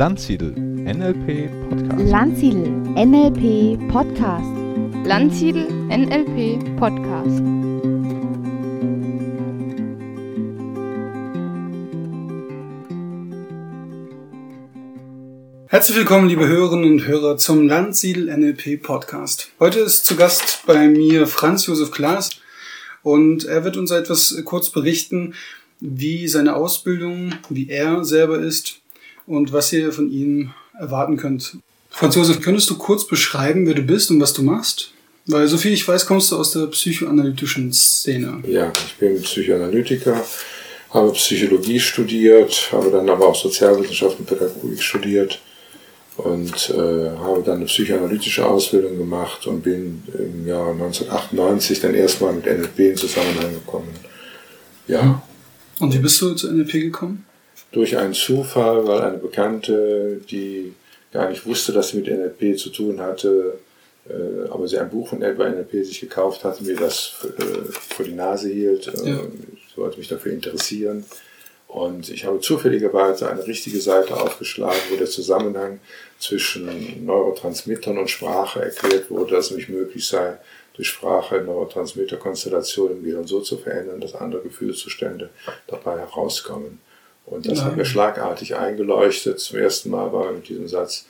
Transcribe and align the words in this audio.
Landsiedel 0.00 0.52
NLP 0.56 1.50
Podcast. 1.68 2.10
Landsiedel 2.10 2.70
NLP 2.96 3.88
Podcast. 3.90 4.46
Landsiedel 5.04 5.68
NLP 5.90 6.78
Podcast. 6.78 7.42
Herzlich 15.66 15.98
willkommen, 15.98 16.30
liebe 16.30 16.48
Hörerinnen 16.48 16.92
und 16.92 17.06
Hörer, 17.06 17.36
zum 17.36 17.68
Landsiedel 17.68 18.34
NLP 18.34 18.82
Podcast. 18.82 19.50
Heute 19.60 19.80
ist 19.80 20.06
zu 20.06 20.16
Gast 20.16 20.62
bei 20.64 20.88
mir 20.88 21.26
Franz 21.26 21.66
Josef 21.66 21.90
Klaas 21.90 22.30
und 23.02 23.44
er 23.44 23.64
wird 23.64 23.76
uns 23.76 23.90
etwas 23.90 24.34
kurz 24.46 24.70
berichten, 24.70 25.34
wie 25.78 26.26
seine 26.26 26.56
Ausbildung, 26.56 27.34
wie 27.50 27.68
er 27.68 28.02
selber 28.02 28.38
ist 28.38 28.79
und 29.30 29.52
was 29.52 29.72
ihr 29.72 29.92
von 29.92 30.10
ihm 30.10 30.50
erwarten 30.78 31.16
könnt. 31.16 31.56
Franz 31.88 32.16
Josef, 32.16 32.40
könntest 32.40 32.68
du 32.70 32.76
kurz 32.76 33.06
beschreiben, 33.06 33.66
wer 33.66 33.74
du 33.74 33.82
bist 33.82 34.10
und 34.10 34.20
was 34.20 34.32
du 34.32 34.42
machst? 34.42 34.92
Weil, 35.26 35.46
soviel 35.46 35.72
ich 35.72 35.86
weiß, 35.86 36.06
kommst 36.06 36.32
du 36.32 36.36
aus 36.36 36.52
der 36.52 36.66
psychoanalytischen 36.66 37.72
Szene. 37.72 38.42
Ja, 38.46 38.72
ich 38.86 38.94
bin 38.96 39.22
Psychoanalytiker, 39.22 40.20
habe 40.90 41.12
Psychologie 41.12 41.78
studiert, 41.78 42.70
habe 42.72 42.90
dann 42.90 43.08
aber 43.08 43.28
auch 43.28 43.36
Sozialwissenschaften 43.36 44.20
und 44.20 44.26
Pädagogik 44.26 44.82
studiert 44.82 45.40
und 46.16 46.70
äh, 46.70 47.10
habe 47.18 47.42
dann 47.44 47.56
eine 47.56 47.66
psychoanalytische 47.66 48.44
Ausbildung 48.44 48.98
gemacht 48.98 49.46
und 49.46 49.62
bin 49.62 50.02
im 50.18 50.46
Jahr 50.46 50.70
1998 50.72 51.80
dann 51.80 51.94
erstmal 51.94 52.32
mit 52.32 52.46
NLP 52.46 52.78
in 52.80 52.96
Zusammenhang 52.96 53.54
gekommen. 53.54 53.94
Ja. 54.88 55.22
Und 55.78 55.94
wie 55.94 55.98
bist 55.98 56.20
du 56.20 56.34
zu 56.34 56.50
NLP 56.50 56.72
gekommen? 56.72 57.24
Durch 57.72 57.96
einen 57.96 58.14
Zufall, 58.14 58.86
weil 58.86 59.00
eine 59.02 59.18
Bekannte, 59.18 60.20
die 60.30 60.74
gar 61.12 61.28
nicht 61.30 61.46
wusste, 61.46 61.72
dass 61.72 61.88
sie 61.90 61.98
mit 61.98 62.08
NLP 62.08 62.58
zu 62.58 62.70
tun 62.70 63.00
hatte, 63.00 63.58
äh, 64.08 64.48
aber 64.48 64.66
sie 64.66 64.78
ein 64.78 64.90
Buch 64.90 65.08
von 65.08 65.22
über 65.22 65.48
NLP 65.48 65.84
sich 65.84 66.00
gekauft 66.00 66.44
hatte, 66.44 66.64
mir 66.64 66.76
das 66.76 67.12
äh, 67.38 67.72
vor 67.94 68.04
die 68.04 68.14
Nase 68.14 68.48
hielt, 68.48 68.88
äh, 68.88 69.10
Ja. 69.10 69.20
ich 69.68 69.76
wollte 69.76 69.98
mich 69.98 70.08
dafür 70.08 70.32
interessieren. 70.32 71.04
Und 71.68 72.08
ich 72.08 72.24
habe 72.24 72.40
zufälligerweise 72.40 73.30
eine 73.30 73.46
richtige 73.46 73.80
Seite 73.80 74.16
aufgeschlagen, 74.20 74.80
wo 74.90 74.96
der 74.96 75.06
Zusammenhang 75.06 75.78
zwischen 76.18 77.04
Neurotransmittern 77.06 77.96
und 77.96 78.10
Sprache 78.10 78.60
erklärt 78.60 79.08
wurde, 79.08 79.36
dass 79.36 79.44
es 79.46 79.50
nämlich 79.52 79.68
möglich 79.68 80.08
sei, 80.08 80.38
durch 80.74 80.88
Sprache 80.88 81.40
Neurotransmitterkonstellationen 81.42 82.98
im 82.98 83.04
Gehirn 83.04 83.26
so 83.28 83.40
zu 83.40 83.56
verändern, 83.56 84.00
dass 84.00 84.16
andere 84.16 84.42
Gefühlszustände 84.42 85.30
dabei 85.68 85.98
herauskommen. 86.00 86.80
Und 87.30 87.48
das 87.48 87.62
hat 87.62 87.76
mir 87.76 87.84
schlagartig 87.84 88.56
eingeleuchtet. 88.56 89.38
Zum 89.38 89.58
ersten 89.58 89.90
Mal 89.90 90.12
war 90.12 90.32
mit 90.32 90.48
diesem 90.48 90.66
Satz 90.66 91.06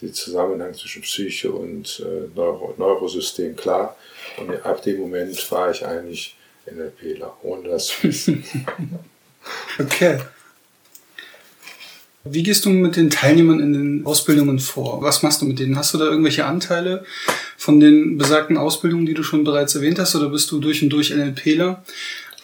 der 0.00 0.12
Zusammenhang 0.12 0.74
zwischen 0.74 1.02
Psyche 1.02 1.52
und 1.52 2.02
äh, 2.04 2.28
Neuro 2.34 2.74
Neurosystem 2.78 3.54
klar. 3.54 3.96
Und 4.38 4.64
ab 4.64 4.82
dem 4.82 4.98
Moment 5.00 5.50
war 5.52 5.70
ich 5.70 5.84
eigentlich 5.84 6.36
NLPler, 6.70 7.36
ohne 7.42 7.68
das 7.68 7.88
zu 7.88 8.04
wissen. 8.04 8.44
Okay. 9.78 10.18
Wie 12.24 12.42
gehst 12.42 12.66
du 12.66 12.70
mit 12.70 12.96
den 12.96 13.08
Teilnehmern 13.08 13.60
in 13.60 13.72
den 13.72 14.04
Ausbildungen 14.04 14.58
vor? 14.58 15.00
Was 15.00 15.22
machst 15.22 15.40
du 15.40 15.46
mit 15.46 15.58
denen? 15.58 15.78
Hast 15.78 15.94
du 15.94 15.98
da 15.98 16.04
irgendwelche 16.04 16.44
Anteile 16.44 17.04
von 17.56 17.80
den 17.80 18.18
besagten 18.18 18.58
Ausbildungen, 18.58 19.06
die 19.06 19.14
du 19.14 19.22
schon 19.22 19.44
bereits 19.44 19.74
erwähnt 19.74 19.98
hast, 19.98 20.14
oder 20.16 20.28
bist 20.28 20.50
du 20.50 20.58
durch 20.58 20.82
und 20.82 20.90
durch 20.90 21.10
NLPler? 21.10 21.82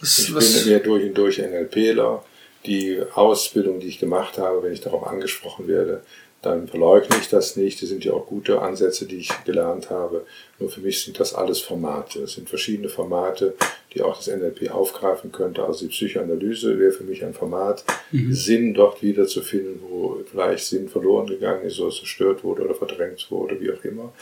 Was, 0.00 0.19
Ich 0.19 0.34
was, 0.34 0.62
bin 0.62 0.72
ja 0.72 0.78
durch 0.78 1.05
und 1.05 1.14
durch 1.14 1.39
NLPler. 1.39 2.25
Die 2.67 3.03
Ausbildung, 3.15 3.81
die 3.81 3.89
ich 3.89 3.98
gemacht 3.98 4.39
habe, 4.39 4.62
wenn 4.62 4.73
ich 4.73 4.81
darauf 4.81 5.07
angesprochen 5.07 5.69
werde, 5.69 6.02
dann 6.45 6.69
verleugne 6.69 7.17
ich 7.20 7.29
das 7.29 7.57
nicht. 7.57 7.80
Das 7.80 7.89
sind 7.89 8.05
ja 8.05 8.13
auch 8.13 8.27
gute 8.27 8.61
Ansätze, 8.61 9.07
die 9.07 9.17
ich 9.17 9.30
gelernt 9.45 9.91
habe. 9.91 10.27
Nur 10.58 10.70
für 10.70 10.80
mich 10.80 11.02
sind 11.02 11.19
das 11.19 11.35
alles 11.35 11.61
Formate. 11.61 12.20
Es 12.20 12.35
sind 12.35 12.48
verschiedene 12.48 12.89
Formate, 12.89 13.55
die 13.95 14.02
auch 14.02 14.17
das 14.17 14.29
NLP 14.29 14.70
aufgreifen 14.70 15.33
könnte. 15.33 15.64
Also 15.64 15.86
die 15.86 15.91
Psychoanalyse 15.91 16.79
wäre 16.79 16.92
für 16.92 17.05
mich 17.05 17.25
ein 17.25 17.35
Format, 17.35 17.85
Sinn 18.13 18.75
dort 18.75 19.02
wiederzufinden, 19.02 19.81
wo 19.89 20.19
vielleicht 20.31 20.67
Sinn 20.67 20.89
verloren 20.89 21.27
gegangen 21.27 21.64
ist 21.64 21.81
oder 21.81 21.95
zerstört 21.95 22.45
wurde 22.45 22.63
oder 22.64 22.75
verdrängt 22.75 23.27
wurde, 23.31 23.61
wie 23.61 23.73
auch 23.73 23.85
immer. 23.85 24.13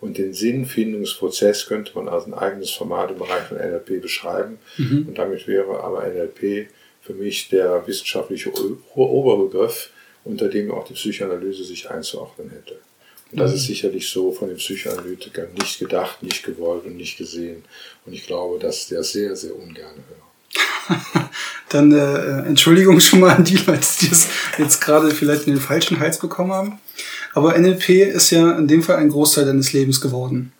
Und 0.00 0.18
den 0.18 0.32
Sinnfindungsprozess 0.32 1.66
könnte 1.66 1.92
man 1.94 2.08
als 2.08 2.26
ein 2.26 2.34
eigenes 2.34 2.70
Format 2.70 3.12
im 3.12 3.18
Bereich 3.18 3.44
von 3.44 3.56
NLP 3.56 4.02
beschreiben. 4.02 4.58
Und 4.78 5.16
damit 5.16 5.46
wäre 5.46 5.80
aber 5.80 6.06
NLP 6.06 6.68
für 7.12 7.22
mich 7.22 7.48
der 7.48 7.86
wissenschaftliche 7.86 8.52
Oberbegriff, 8.94 9.90
unter 10.24 10.48
dem 10.48 10.70
auch 10.70 10.86
die 10.86 10.94
Psychoanalyse 10.94 11.64
sich 11.64 11.90
einzuordnen 11.90 12.50
hätte. 12.50 12.78
Und 13.30 13.38
das 13.38 13.54
ist 13.54 13.64
sicherlich 13.64 14.08
so 14.08 14.32
von 14.32 14.48
den 14.48 14.58
Psychoanalytikern 14.58 15.48
nicht 15.58 15.78
gedacht, 15.78 16.22
nicht 16.22 16.44
gewollt 16.44 16.84
und 16.84 16.96
nicht 16.96 17.16
gesehen. 17.16 17.64
Und 18.04 18.12
ich 18.12 18.26
glaube, 18.26 18.58
dass 18.58 18.88
der 18.88 19.02
sehr, 19.02 19.34
sehr 19.36 19.56
ungern 19.56 19.94
hört. 20.08 20.22
dann 21.70 21.92
äh, 21.92 22.46
Entschuldigung 22.46 23.00
schon 23.00 23.20
mal 23.20 23.30
an 23.36 23.44
die 23.44 23.56
Leute, 23.56 23.86
die 24.02 24.10
es 24.10 24.28
jetzt 24.58 24.80
gerade 24.80 25.10
vielleicht 25.10 25.46
in 25.46 25.54
den 25.54 25.62
falschen 25.62 25.98
Hals 25.98 26.18
bekommen 26.18 26.52
haben. 26.52 26.80
Aber 27.32 27.58
NLP 27.58 27.88
ist 27.88 28.30
ja 28.30 28.52
in 28.58 28.68
dem 28.68 28.82
Fall 28.82 28.96
ein 28.96 29.08
Großteil 29.08 29.46
deines 29.46 29.72
Lebens 29.72 30.00
geworden. 30.00 30.52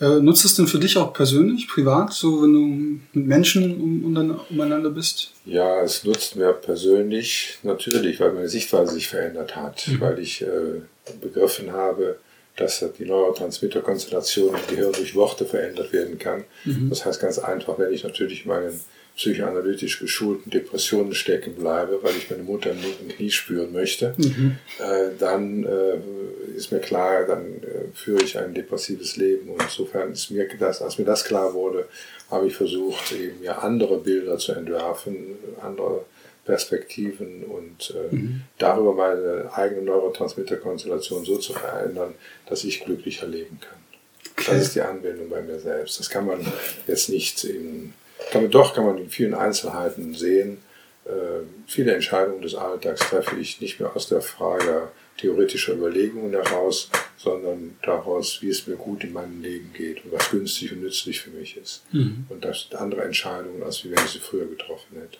Äh, 0.00 0.20
nutzt 0.20 0.44
es 0.44 0.54
denn 0.54 0.66
für 0.66 0.78
dich 0.78 0.98
auch 0.98 1.12
persönlich, 1.12 1.68
privat, 1.68 2.12
so 2.12 2.42
wenn 2.42 2.52
du 2.52 3.18
mit 3.18 3.26
Menschen 3.26 3.80
um, 3.80 4.16
um, 4.16 4.40
umeinander 4.50 4.90
bist? 4.90 5.32
Ja, 5.46 5.82
es 5.82 6.04
nutzt 6.04 6.36
mir 6.36 6.52
persönlich 6.52 7.58
natürlich, 7.62 8.20
weil 8.20 8.32
meine 8.32 8.48
Sichtweise 8.48 8.92
sich 8.92 9.08
verändert 9.08 9.56
hat, 9.56 9.88
weil 10.00 10.18
ich 10.18 10.42
äh, 10.42 10.82
begriffen 11.22 11.72
habe, 11.72 12.18
dass 12.56 12.84
die 12.98 13.04
Neurotransmitterkonstellation 13.04 14.54
im 14.54 14.74
Gehirn 14.74 14.92
durch 14.92 15.14
Worte 15.14 15.44
verändert 15.44 15.92
werden 15.92 16.18
kann. 16.18 16.44
Das 16.88 17.04
heißt 17.04 17.20
ganz 17.20 17.38
einfach, 17.38 17.78
wenn 17.78 17.92
ich 17.92 18.02
natürlich 18.02 18.44
in 18.44 18.48
meinen 18.48 18.80
psychoanalytisch 19.16 19.98
geschulten 19.98 20.50
Depressionen 20.50 21.14
stecken 21.14 21.54
bleibe, 21.54 22.02
weil 22.02 22.16
ich 22.16 22.30
meine 22.30 22.42
Mutter 22.42 22.70
im 22.70 22.82
linken 22.82 23.08
Knie 23.08 23.30
spüren 23.30 23.72
möchte, 23.72 24.14
äh, 24.78 25.10
dann 25.18 25.64
äh, 25.64 25.98
ist 26.54 26.70
mir 26.70 26.80
klar, 26.80 27.24
dann 27.24 27.62
äh, 27.62 27.94
führe 27.94 28.22
ich 28.22 28.36
ein 28.38 28.52
depressives 28.52 29.16
Leben. 29.16 29.48
Und 29.50 29.62
insofern 29.62 30.12
ist 30.12 30.30
mir 30.30 30.46
das, 30.58 30.82
als 30.82 30.98
mir 30.98 31.06
das 31.06 31.24
klar 31.24 31.54
wurde, 31.54 31.88
habe 32.30 32.46
ich 32.46 32.54
versucht, 32.54 33.12
eben 33.12 33.40
mir 33.40 33.62
andere 33.62 33.98
Bilder 33.98 34.36
zu 34.36 34.52
entwerfen, 34.52 35.36
andere 35.62 36.04
Perspektiven 36.44 37.44
und 37.44 37.94
äh, 37.96 38.16
darüber 38.58 38.92
meine 38.92 39.50
eigene 39.52 39.82
Neurotransmitterkonstellation 39.82 41.24
so 41.24 41.38
zu 41.38 41.54
verändern, 41.54 42.14
dass 42.48 42.64
ich 42.64 42.84
glücklicher 42.84 43.26
leben 43.26 43.58
kann. 43.60 43.78
Das 44.46 44.62
ist 44.62 44.74
die 44.74 44.82
Anwendung 44.82 45.30
bei 45.30 45.40
mir 45.40 45.58
selbst. 45.58 45.98
Das 45.98 46.10
kann 46.10 46.26
man 46.26 46.40
jetzt 46.86 47.08
nicht 47.08 47.42
in, 47.44 47.94
kann 48.30 48.42
man 48.42 48.50
doch, 48.50 48.74
kann 48.74 48.84
man 48.86 48.98
in 48.98 49.08
vielen 49.10 49.34
Einzelheiten 49.34 50.14
sehen. 50.14 50.58
Äh, 51.04 51.10
viele 51.66 51.94
Entscheidungen 51.94 52.42
des 52.42 52.54
Alltags 52.54 53.00
treffe 53.08 53.36
ich 53.40 53.60
nicht 53.60 53.78
mehr 53.80 53.94
aus 53.94 54.08
der 54.08 54.20
Frage 54.20 54.88
theoretischer 55.18 55.72
Überlegungen 55.74 56.32
heraus, 56.32 56.90
sondern 57.16 57.76
daraus, 57.82 58.38
wie 58.42 58.48
es 58.50 58.66
mir 58.66 58.76
gut 58.76 59.02
in 59.04 59.12
meinem 59.14 59.40
Leben 59.40 59.72
geht 59.72 60.04
und 60.04 60.12
was 60.12 60.30
günstig 60.30 60.72
und 60.72 60.82
nützlich 60.82 61.20
für 61.20 61.30
mich 61.30 61.56
ist. 61.56 61.82
Und 61.92 62.44
das 62.44 62.62
sind 62.68 62.74
andere 62.78 63.02
Entscheidungen, 63.02 63.62
als 63.62 63.82
wie 63.84 63.90
wenn 63.92 64.04
ich 64.04 64.10
sie 64.10 64.18
früher 64.18 64.44
getroffen 64.44 64.96
hätte. 64.96 65.16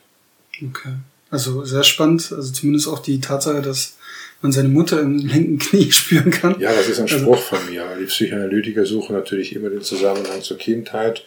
Okay. 0.69 0.93
Also 1.31 1.65
sehr 1.65 1.83
spannend. 1.83 2.31
Also 2.31 2.53
zumindest 2.53 2.87
auch 2.87 2.99
die 2.99 3.19
Tatsache, 3.19 3.61
dass 3.63 3.97
man 4.43 4.51
seine 4.51 4.69
Mutter 4.69 4.99
im 5.01 5.17
linken 5.17 5.57
Knie 5.57 5.91
spüren 5.91 6.29
kann. 6.29 6.59
Ja, 6.59 6.71
das 6.73 6.87
ist 6.89 6.99
ein 6.99 7.05
Also- 7.05 7.17
Spruch 7.19 7.39
von 7.41 7.65
mir. 7.69 7.83
Die 7.99 8.05
Psychoanalytiker 8.05 8.85
suchen 8.85 9.15
natürlich 9.15 9.55
immer 9.55 9.69
den 9.69 9.81
Zusammenhang 9.81 10.43
zur 10.43 10.57
Kindheit. 10.57 11.23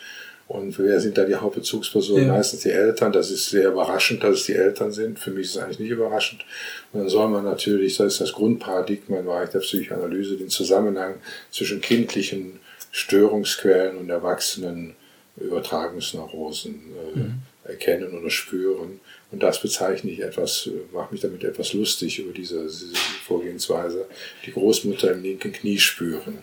Und 0.50 0.77
wer 0.81 0.99
sind 0.99 1.16
da 1.16 1.25
die 1.25 1.37
Hauptbezugspersonen? 1.37 2.26
Ja. 2.26 2.32
Meistens 2.32 2.62
die 2.62 2.73
Eltern. 2.73 3.12
Das 3.12 3.31
ist 3.31 3.50
sehr 3.50 3.69
überraschend, 3.69 4.25
dass 4.25 4.41
es 4.41 4.47
die 4.47 4.56
Eltern 4.56 4.91
sind. 4.91 5.20
Für 5.20 5.31
mich 5.31 5.47
ist 5.47 5.55
es 5.55 5.62
eigentlich 5.62 5.79
nicht 5.79 5.91
überraschend. 5.91 6.44
Und 6.93 7.02
dann 7.02 7.08
soll 7.08 7.29
man 7.29 7.44
natürlich, 7.44 7.99
das 7.99 8.14
ist 8.14 8.20
das 8.20 8.32
Grundparadigma 8.32 9.20
im 9.20 9.26
Bereich 9.26 9.50
der 9.50 9.61
Psychoanalyse, 9.61 10.37
den 10.37 10.49
Zusammenhang 10.49 11.20
zwischen 11.52 11.81
kindlichen 11.81 12.58
Störungsquellen 12.91 13.97
und 13.97 14.11
erwachsenen 14.11 14.97
Übertragungsneurosen 15.37 16.81
äh, 17.14 17.69
erkennen 17.70 18.19
oder 18.19 18.29
spüren. 18.29 18.99
Und 19.31 19.44
das 19.44 19.62
bezeichne 19.62 20.11
ich 20.11 20.19
etwas, 20.19 20.67
äh, 20.67 20.93
mache 20.93 21.12
mich 21.12 21.20
damit 21.20 21.44
etwas 21.44 21.75
lustig 21.75 22.19
über 22.19 22.32
diese, 22.32 22.64
diese 22.64 22.97
Vorgehensweise, 23.25 24.06
die 24.44 24.50
Großmutter 24.50 25.12
im 25.12 25.23
linken 25.23 25.52
Knie 25.52 25.79
spüren. 25.79 26.38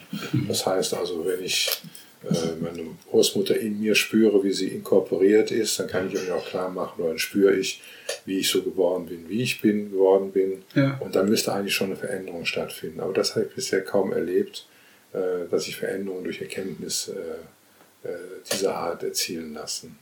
Das 0.48 0.65
heißt 0.65 0.94
also, 0.94 1.25
wenn 1.25 1.44
ich 1.44 1.69
meine 2.62 2.84
Großmutter 3.10 3.58
in 3.58 3.80
mir 3.80 3.96
spüre, 3.96 4.44
wie 4.44 4.52
sie 4.52 4.68
inkorporiert 4.68 5.52
ist, 5.52 5.80
dann 5.80 5.88
kann 5.88 6.08
ich 6.08 6.14
mir 6.14 6.36
auch 6.36 6.46
klar 6.46 6.69
machen, 6.69 7.02
oder 7.02 7.10
dann 7.10 7.19
spüre 7.19 7.56
ich, 7.56 7.81
wie 8.25 8.40
ich 8.40 8.50
so 8.50 8.64
geworden 8.64 9.06
bin, 9.06 9.30
wie 9.30 9.42
ich 9.44 9.62
bin, 9.62 9.92
geworden 9.92 10.31
bin. 10.31 10.64
Ja. 10.75 10.98
Und 11.00 11.16
dann 11.16 11.30
müsste 11.30 11.54
eigentlich 11.54 11.75
schon 11.75 11.88
eine 11.88 11.96
Veränderung 11.96 12.46
stattfinden. 12.46 13.00
Aber 13.00 13.14
das 13.14 13.36
habe 13.36 13.46
ich 13.46 13.56
bisher 13.56 13.81
kaum 13.84 14.14
erlebt, 14.14 14.68
äh, 15.14 15.50
dass 15.50 15.66
sich 15.66 15.78
Veränderungen 15.78 16.24
durch 16.24 16.42
Erkenntnis 16.42 17.10
äh, 17.10 18.08
äh, 18.08 18.18
dieser 18.52 18.75
Art 18.75 19.04
erzielen 19.04 19.54
lassen. 19.54 19.98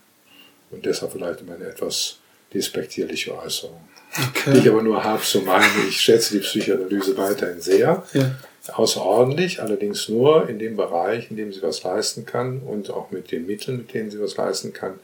Und 0.72 0.86
deshalb 0.86 1.12
vielleicht 1.12 1.46
meine 1.46 1.66
etwas 1.66 2.20
despektierliche 2.54 3.38
Äußerung. 3.38 3.82
Okay. 4.30 4.54
Die 4.54 4.60
ich 4.60 4.70
aber 4.70 4.82
nur 4.82 5.04
halb 5.04 5.24
so 5.24 5.42
meine. 5.42 5.66
Ich 5.90 6.00
schätze 6.00 6.36
die 6.36 6.40
Psychoanalyse 6.40 7.18
weiterhin 7.18 7.60
sehr. 7.60 8.04
Ja. 8.14 8.36
Außerordentlich, 8.74 9.62
allerdings 9.62 10.10
nur 10.10 10.50
in 10.50 10.60
dem 10.60 10.76
Bereich, 10.76 11.30
in 11.30 11.38
dem 11.38 11.54
sie 11.54 11.62
was 11.62 11.84
leisten 11.84 12.26
kann 12.26 12.60
und 12.60 12.90
auch 12.90 13.12
mit 13.12 13.32
den 13.32 13.46
Mitteln, 13.46 13.78
mit 13.78 13.94
denen 13.94 14.10
sie 14.12 14.20
was 14.20 14.38
leisten 14.38 14.74
kann, 14.74 15.00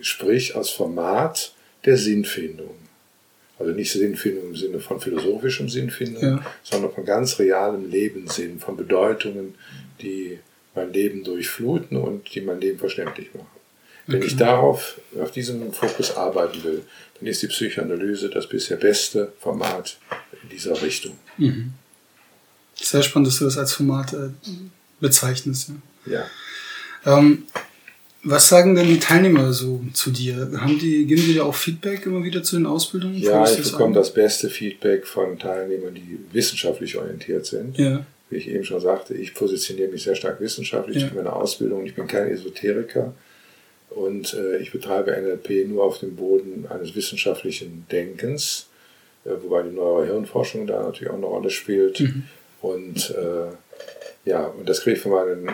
sprich 0.00 0.56
als 0.56 0.70
Format 0.70 1.52
der 1.84 1.96
Sinnfindung. 1.96 2.74
Also 3.58 3.72
nicht 3.72 3.92
Sinnfindung 3.92 4.48
im 4.50 4.56
Sinne 4.56 4.80
von 4.80 5.00
philosophischem 5.00 5.68
Sinnfindung, 5.68 6.22
Ja. 6.22 6.46
sondern 6.62 6.92
von 6.92 7.04
ganz 7.04 7.38
realem 7.38 7.90
Lebenssinn, 7.90 8.58
von 8.58 8.76
Bedeutungen, 8.76 9.54
die 10.00 10.38
mein 10.74 10.92
Leben 10.92 11.22
durchfluten 11.22 11.96
und 11.96 12.34
die 12.34 12.40
mein 12.40 12.60
Leben 12.60 12.78
verständlich 12.78 13.34
machen. 13.34 13.46
Wenn 14.08 14.22
ich 14.22 14.36
darauf, 14.36 15.00
auf 15.20 15.30
diesem 15.30 15.72
Fokus 15.72 16.16
arbeiten 16.16 16.64
will, 16.64 16.82
dann 17.18 17.28
ist 17.28 17.40
die 17.42 17.46
Psychoanalyse 17.46 18.30
das 18.30 18.48
bisher 18.48 18.76
beste 18.76 19.32
Format 19.38 19.96
in 20.42 20.48
dieser 20.48 20.80
Richtung. 20.82 21.16
Sehr 22.82 23.02
spannend, 23.02 23.28
dass 23.28 23.38
du 23.38 23.44
das 23.44 23.58
als 23.58 23.72
Format 23.72 24.12
äh, 24.12 24.30
bezeichnest. 25.00 25.70
Ja. 26.06 26.24
Ja. 27.04 27.18
Ähm, 27.18 27.44
was 28.24 28.48
sagen 28.48 28.76
denn 28.76 28.86
die 28.86 29.00
Teilnehmer 29.00 29.52
so 29.52 29.82
zu 29.94 30.10
dir? 30.10 30.50
Haben 30.60 30.78
die, 30.78 31.06
geben 31.06 31.22
die 31.26 31.32
dir 31.34 31.44
auch 31.44 31.54
Feedback 31.54 32.06
immer 32.06 32.22
wieder 32.22 32.42
zu 32.44 32.56
den 32.56 32.66
Ausbildungen? 32.66 33.16
Ja, 33.16 33.44
ich 33.44 33.56
das 33.56 33.72
bekomme 33.72 33.88
an? 33.88 33.94
das 33.94 34.14
beste 34.14 34.48
Feedback 34.48 35.06
von 35.06 35.38
Teilnehmern, 35.38 35.94
die 35.94 36.18
wissenschaftlich 36.32 36.96
orientiert 36.96 37.46
sind. 37.46 37.76
Ja, 37.78 38.06
Wie 38.30 38.36
ich 38.36 38.48
eben 38.48 38.64
schon 38.64 38.80
sagte, 38.80 39.14
ich 39.14 39.34
positioniere 39.34 39.90
mich 39.90 40.04
sehr 40.04 40.14
stark 40.14 40.40
wissenschaftlich 40.40 40.98
Ja. 40.98 41.02
durch 41.02 41.14
meine 41.14 41.32
Ausbildung. 41.32 41.84
Ich 41.84 41.96
bin 41.96 42.06
kein 42.06 42.28
Esoteriker 42.28 43.12
und 43.90 44.34
äh, 44.34 44.58
ich 44.58 44.70
betreibe 44.70 45.10
NLP 45.10 45.68
nur 45.68 45.82
auf 45.82 45.98
dem 45.98 46.14
Boden 46.14 46.66
eines 46.70 46.94
wissenschaftlichen 46.94 47.86
Denkens, 47.90 48.66
äh, 49.24 49.30
wobei 49.42 49.62
die 49.62 49.74
neuere 49.74 50.06
Hirnforschung 50.06 50.68
da 50.68 50.80
natürlich 50.84 51.10
auch 51.10 51.16
eine 51.16 51.26
Rolle 51.26 51.50
spielt. 51.50 51.98
Mhm. 51.98 52.22
Und 52.62 53.10
äh, 53.10 53.54
ja, 54.24 54.46
und 54.46 54.68
das 54.68 54.82
kriege 54.82 54.96
ich 54.96 55.02
von 55.02 55.12
meinen 55.12 55.48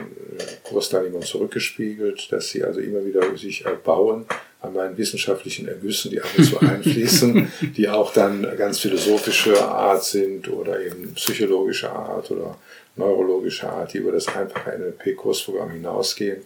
Kursteilnehmern 0.64 1.22
zurückgespiegelt, 1.22 2.30
dass 2.30 2.50
sie 2.50 2.62
also 2.62 2.80
immer 2.80 3.04
wieder 3.04 3.36
sich 3.36 3.64
erbauen 3.64 4.26
an 4.60 4.74
meinen 4.74 4.98
wissenschaftlichen 4.98 5.68
Ergüssen, 5.68 6.10
die 6.10 6.20
ab 6.20 6.28
und 6.36 6.44
zu 6.44 6.58
einfließen, 6.60 7.50
die 7.76 7.88
auch 7.88 8.12
dann 8.12 8.46
ganz 8.56 8.80
philosophische 8.80 9.62
Art 9.62 10.04
sind 10.04 10.48
oder 10.48 10.80
eben 10.80 11.14
psychologische 11.14 11.90
Art 11.90 12.30
oder 12.30 12.56
neurologische 12.98 13.70
Art, 13.70 13.94
die 13.94 13.98
über 13.98 14.10
das 14.12 14.28
einfache 14.28 14.76
NLP-Kursprogramm 14.76 15.70
hinausgehen. 15.70 16.42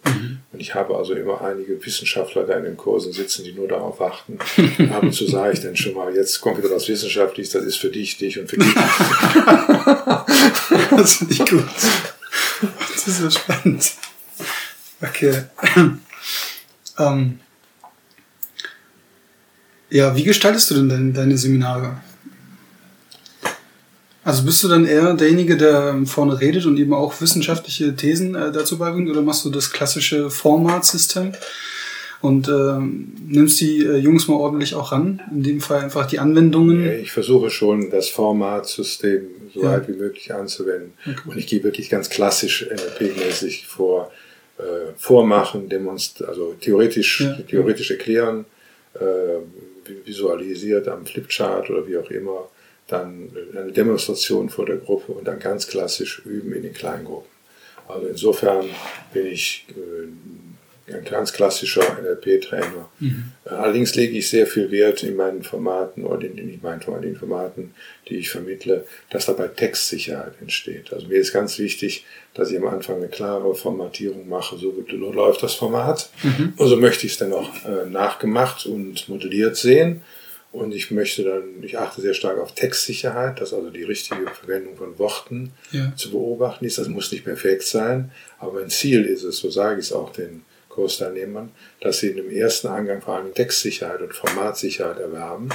Und 0.51 0.59
ich 0.59 0.75
habe 0.75 0.95
also 0.95 1.15
immer 1.15 1.41
einige 1.41 1.83
Wissenschaftler 1.83 2.43
da 2.43 2.57
in 2.57 2.65
den 2.65 2.77
Kursen 2.77 3.11
sitzen, 3.11 3.43
die 3.43 3.53
nur 3.53 3.67
darauf 3.67 3.99
warten. 3.99 4.37
Ab 4.93 5.01
und 5.01 5.13
zu 5.13 5.27
sage 5.27 5.53
ich 5.53 5.61
dann 5.61 5.75
schon 5.75 5.95
mal, 5.95 6.15
jetzt 6.15 6.39
kommt 6.41 6.59
wieder 6.59 6.69
was 6.69 6.87
Wissenschaftliches, 6.87 7.53
das 7.53 7.63
ist 7.63 7.77
für 7.77 7.89
dich, 7.89 8.17
dich 8.17 8.37
und 8.39 8.47
für 8.47 8.57
dich. 8.57 8.71
das 10.91 11.15
finde 11.15 11.33
ich 11.33 11.39
gut. 11.39 11.65
Das 12.93 13.07
ist 13.07 13.21
ja 13.21 13.31
spannend. 13.31 13.91
Okay. 15.01 15.45
ähm, 16.99 17.39
ja, 19.93 20.15
wie 20.15 20.23
gestaltest 20.23 20.71
du 20.71 20.75
denn 20.75 20.89
deine, 20.89 21.13
deine 21.13 21.37
Seminare? 21.37 21.97
Also 24.23 24.43
bist 24.43 24.63
du 24.63 24.69
dann 24.69 24.85
eher 24.85 25.13
derjenige, 25.13 25.57
der 25.57 25.89
ähm, 25.89 26.07
vorne 26.07 26.39
redet 26.39 26.65
und 26.65 26.77
eben 26.79 26.93
auch 26.93 27.19
wissenschaftliche 27.21 27.95
Thesen 27.95 28.35
äh, 28.35 28.51
dazu 28.51 28.77
beibringt, 28.77 29.09
oder 29.09 29.21
machst 29.21 29.43
du 29.45 29.49
das 29.49 29.71
klassische 29.71 30.29
Formatsystem 30.29 31.33
und 32.21 32.47
ähm, 32.47 33.13
nimmst 33.27 33.59
die 33.59 33.83
äh, 33.85 33.97
Jungs 33.97 34.29
mal 34.29 34.35
ordentlich 34.35 34.75
auch 34.75 34.93
ran? 34.93 35.21
In 35.29 35.43
dem 35.43 35.59
Fall 35.61 35.81
einfach 35.81 36.05
die 36.07 36.19
Anwendungen. 36.19 36.89
Ich 37.01 37.11
versuche 37.11 37.49
schon, 37.49 37.89
das 37.91 38.07
Formatsystem 38.09 39.23
so 39.53 39.61
Ja. 39.63 39.71
weit 39.73 39.89
wie 39.89 39.93
möglich 39.97 40.33
anzuwenden. 40.33 40.93
Und 41.25 41.37
ich 41.37 41.45
gehe 41.45 41.61
wirklich 41.63 41.89
ganz 41.89 42.09
klassisch 42.09 42.65
NLP-mäßig 42.71 43.67
vor, 43.67 44.09
äh, 44.57 44.63
vormachen, 44.97 45.67
demonst 45.67 46.23
also 46.23 46.55
theoretisch, 46.61 47.19
Ja. 47.21 47.33
theoretisch 47.49 47.91
erklären, 47.91 48.45
äh, 48.95 49.01
visualisiert 50.05 50.87
am 50.87 51.05
Flipchart 51.05 51.69
oder 51.69 51.87
wie 51.87 51.97
auch 51.97 52.09
immer, 52.09 52.49
dann 52.87 53.29
eine 53.53 53.71
Demonstration 53.71 54.49
vor 54.49 54.65
der 54.65 54.77
Gruppe 54.77 55.13
und 55.13 55.25
dann 55.25 55.39
ganz 55.39 55.67
klassisch 55.67 56.21
üben 56.25 56.53
in 56.53 56.63
den 56.63 56.73
Kleingruppen. 56.73 57.31
Also 57.87 58.07
insofern 58.07 58.65
bin 59.13 59.27
ich 59.27 59.65
äh, 59.69 60.07
ein 60.87 61.05
ganz 61.05 61.31
klassischer 61.31 61.81
NLP-Trainer. 62.01 62.89
Allerdings 63.45 63.95
lege 63.95 64.17
ich 64.17 64.29
sehr 64.29 64.47
viel 64.47 64.69
Wert 64.71 65.03
in 65.03 65.15
meinen 65.15 65.43
Formaten 65.43 66.03
oder 66.03 66.25
in, 66.25 66.37
in, 66.37 66.59
meinen, 66.61 66.81
in 66.81 67.01
den 67.01 67.15
Formaten, 67.15 67.73
die 68.09 68.15
ich 68.17 68.29
vermittle, 68.29 68.85
dass 69.09 69.27
dabei 69.27 69.47
Textsicherheit 69.47 70.33
entsteht. 70.41 70.91
Also 70.91 71.07
mir 71.07 71.15
ist 71.19 71.31
ganz 71.31 71.57
wichtig, 71.59 72.05
dass 72.33 72.51
ich 72.51 72.57
am 72.57 72.67
Anfang 72.67 72.97
eine 72.97 73.07
klare 73.07 73.55
Formatierung 73.55 74.27
mache, 74.27 74.57
so 74.57 74.73
läuft 74.89 75.41
das 75.43 75.53
Format. 75.53 76.09
Und 76.57 76.67
so 76.67 76.75
möchte 76.77 77.05
ich 77.05 77.13
es 77.13 77.17
dann 77.17 77.31
auch 77.33 77.49
äh, 77.65 77.89
nachgemacht 77.89 78.65
und 78.65 79.07
modelliert 79.07 79.55
sehen. 79.55 80.01
Und 80.51 80.75
ich 80.75 80.91
möchte 80.91 81.23
dann, 81.23 81.63
ich 81.63 81.79
achte 81.79 82.01
sehr 82.01 82.13
stark 82.13 82.37
auf 82.39 82.53
Textsicherheit, 82.53 83.41
dass 83.41 83.53
also 83.53 83.71
die 83.71 83.83
richtige 83.83 84.27
Verwendung 84.27 84.75
von 84.77 84.99
Worten 84.99 85.51
Ja. 85.71 85.93
zu 85.95 86.11
beobachten 86.11 86.65
ist. 86.65 86.77
Das 86.77 86.87
muss 86.89 87.11
nicht 87.11 87.23
perfekt 87.23 87.63
sein, 87.63 88.11
aber 88.37 88.59
mein 88.59 88.69
Ziel 88.69 89.05
ist 89.05 89.23
es, 89.23 89.37
so 89.37 89.49
sage 89.49 89.79
ich 89.79 89.87
es 89.87 89.93
auch 89.93 90.11
den 90.11 90.43
Kursteilnehmern, 90.73 91.51
dass 91.81 91.99
sie 91.99 92.09
in 92.09 92.17
dem 92.17 92.31
ersten 92.31 92.67
Angang 92.67 93.01
vor 93.01 93.15
allem 93.15 93.33
Textsicherheit 93.33 94.01
und 94.01 94.13
Formatsicherheit 94.13 94.99
erwerben. 94.99 95.49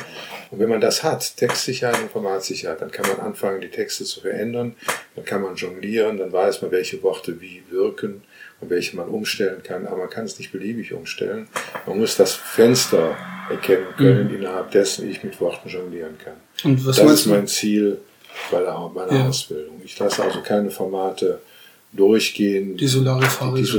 Und 0.51 0.61
wenn 0.61 0.69
man 0.69 0.81
das 0.81 1.03
hat, 1.03 1.37
Textsicherheit 1.37 2.01
und 2.01 2.11
Formatsicherheit, 2.11 2.81
dann 2.81 2.91
kann 2.93 3.09
man 3.09 3.21
anfangen, 3.21 3.61
die 3.61 3.69
Texte 3.69 4.05
zu 4.05 4.21
verändern, 4.21 4.77
dann 5.17 5.25
kann 5.25 5.43
man 5.43 5.57
jonglieren, 5.57 6.19
dann 6.19 6.33
weiß 6.33 6.63
man, 6.63 6.71
welche 6.71 7.03
Worte 7.03 7.41
wie 7.41 7.63
wirken 7.71 8.23
und 8.61 8.71
welche 8.71 8.97
man 8.97 9.09
umstellen 9.09 9.63
kann, 9.63 9.87
aber 9.87 9.97
man 9.99 10.11
kann 10.11 10.25
es 10.25 10.39
nicht 10.39 10.53
beliebig 10.53 10.93
umstellen. 10.93 11.49
Man 11.87 11.99
muss 11.99 12.17
das 12.17 12.35
Fenster 12.35 13.17
erkennen 13.51 13.87
können, 13.97 14.35
innerhalb 14.35 14.71
dessen 14.71 15.11
ich 15.11 15.25
mit 15.25 15.41
Worten 15.41 15.69
jonglieren 15.69 16.17
kann. 16.19 16.37
Und 16.65 16.87
was 16.87 16.97
das 16.97 17.13
ist 17.13 17.27
mein 17.27 17.47
Ziel 17.47 17.99
bei 18.51 18.61
der, 18.61 18.91
meiner 18.95 19.13
Ja. 19.13 19.29
Ausbildung. 19.29 19.81
Ich 19.85 19.99
lasse 19.99 20.23
also 20.23 20.41
keine 20.43 20.71
Formate 20.71 21.41
durchgehen, 21.93 22.77
Die 22.77 22.87
Solarifari 22.87 23.61
die 23.61 23.65
sind. 23.65 23.73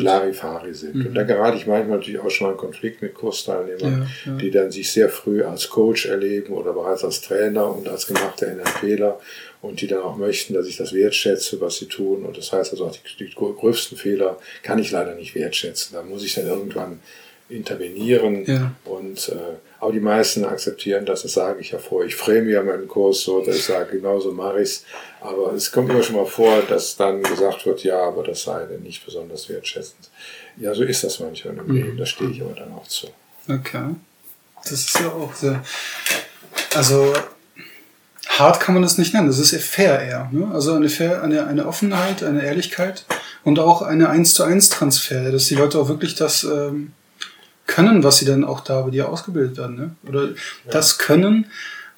Sind. 0.73 1.07
Und 1.07 1.13
da 1.13 1.23
gerate 1.23 1.57
ich 1.57 1.67
manchmal 1.67 1.97
natürlich 1.99 2.19
auch 2.19 2.29
schon 2.31 2.47
mal 2.47 2.51
in 2.53 2.57
Konflikt 2.57 3.01
mit 3.01 3.13
Kursteilnehmern, 3.13 4.07
Ja, 4.25 4.31
ja. 4.31 4.37
die 4.37 4.49
dann 4.49 4.71
sich 4.71 4.91
sehr 4.91 5.09
früh 5.09 5.43
als 5.43 5.69
Coach 5.69 6.07
erleben 6.07 6.53
oder 6.53 6.73
bereits 6.73 7.03
als 7.03 7.21
Trainer 7.21 7.73
und 7.75 7.87
als 7.87 8.07
gemachter 8.07 8.47
NLPler 8.47 9.19
und 9.61 9.81
die 9.81 9.87
dann 9.87 10.01
auch 10.01 10.17
möchten, 10.17 10.55
dass 10.55 10.65
ich 10.67 10.77
das 10.77 10.91
wertschätze, 10.93 11.61
was 11.61 11.77
sie 11.77 11.85
tun. 11.85 12.25
Und 12.25 12.35
das 12.37 12.51
heißt 12.51 12.71
also 12.71 12.85
auch 12.87 12.95
die, 12.95 13.25
die 13.25 13.33
größten 13.35 13.97
Fehler 13.97 14.39
kann 14.63 14.79
ich 14.79 14.89
leider 14.89 15.13
nicht 15.13 15.35
wertschätzen. 15.35 15.95
Da 15.95 16.01
muss 16.01 16.23
ich 16.23 16.33
dann 16.33 16.47
irgendwann 16.47 16.99
intervenieren. 17.47 18.43
Ja. 18.45 18.71
Und, 18.85 19.29
äh, 19.29 19.35
aber 19.79 19.93
die 19.93 19.99
meisten 19.99 20.43
akzeptieren 20.43 21.05
das, 21.05 21.23
das 21.23 21.33
sage 21.33 21.61
ich 21.61 21.71
ja 21.71 21.79
vor. 21.79 22.03
Ich 22.03 22.15
frame 22.15 22.49
ja 22.49 22.61
meinen 22.63 22.87
Kurs 22.87 23.21
so, 23.21 23.41
dass 23.41 23.55
ich 23.55 23.63
sage, 23.63 23.97
genauso 23.97 24.31
mache 24.31 24.61
ich 24.61 24.69
es. 24.69 24.85
Aber 25.21 25.53
es 25.53 25.71
kommt 25.71 25.89
immer 25.89 26.03
schon 26.03 26.15
mal 26.15 26.25
vor, 26.25 26.61
dass 26.67 26.97
dann 26.97 27.23
gesagt 27.23 27.65
wird, 27.65 27.83
ja, 27.83 28.01
aber 28.01 28.23
das 28.23 28.43
sei 28.43 28.65
dann 28.65 28.83
nicht 28.83 29.05
besonders 29.05 29.47
wertschätzend. 29.49 30.09
Ja, 30.57 30.73
so 30.73 30.83
ist 30.83 31.03
das 31.03 31.19
manchmal 31.19 31.57
im 31.57 31.71
Leben, 31.73 31.97
da 31.97 32.05
stehe 32.05 32.29
ich 32.29 32.41
aber 32.41 32.53
dann 32.53 32.73
auch 32.73 32.87
zu. 32.87 33.07
Okay. 33.47 33.95
Das 34.63 34.71
ist 34.71 34.99
ja 34.99 35.07
auch 35.07 35.33
sehr. 35.33 35.63
Also 36.75 37.13
hart 38.27 38.59
kann 38.59 38.73
man 38.73 38.83
das 38.83 38.97
nicht 38.97 39.13
nennen. 39.13 39.27
Das 39.27 39.39
ist 39.39 39.55
fair 39.63 40.01
eher. 40.01 40.29
Ne? 40.31 40.49
Also 40.53 40.73
eine, 40.73 40.89
fair, 40.89 41.23
eine, 41.23 41.47
eine 41.47 41.65
Offenheit, 41.65 42.23
eine 42.23 42.43
Ehrlichkeit 42.43 43.05
und 43.43 43.59
auch 43.59 43.81
eine 43.81 44.09
1 44.09 44.33
zu 44.33 44.43
1 44.43 44.69
Transfer, 44.69 45.31
dass 45.31 45.47
die 45.47 45.55
Leute 45.55 45.79
auch 45.79 45.87
wirklich 45.87 46.15
das 46.15 46.43
ähm, 46.43 46.91
können, 47.69 48.03
was 48.03 48.17
sie 48.17 48.25
dann 48.25 48.43
auch 48.43 48.61
da 48.61 48.81
bei 48.81 48.89
dir 48.89 49.09
ausgebildet 49.09 49.57
werden. 49.57 49.75
Ne? 49.75 49.95
Oder 50.07 50.29
das 50.69 50.97
können, 50.97 51.45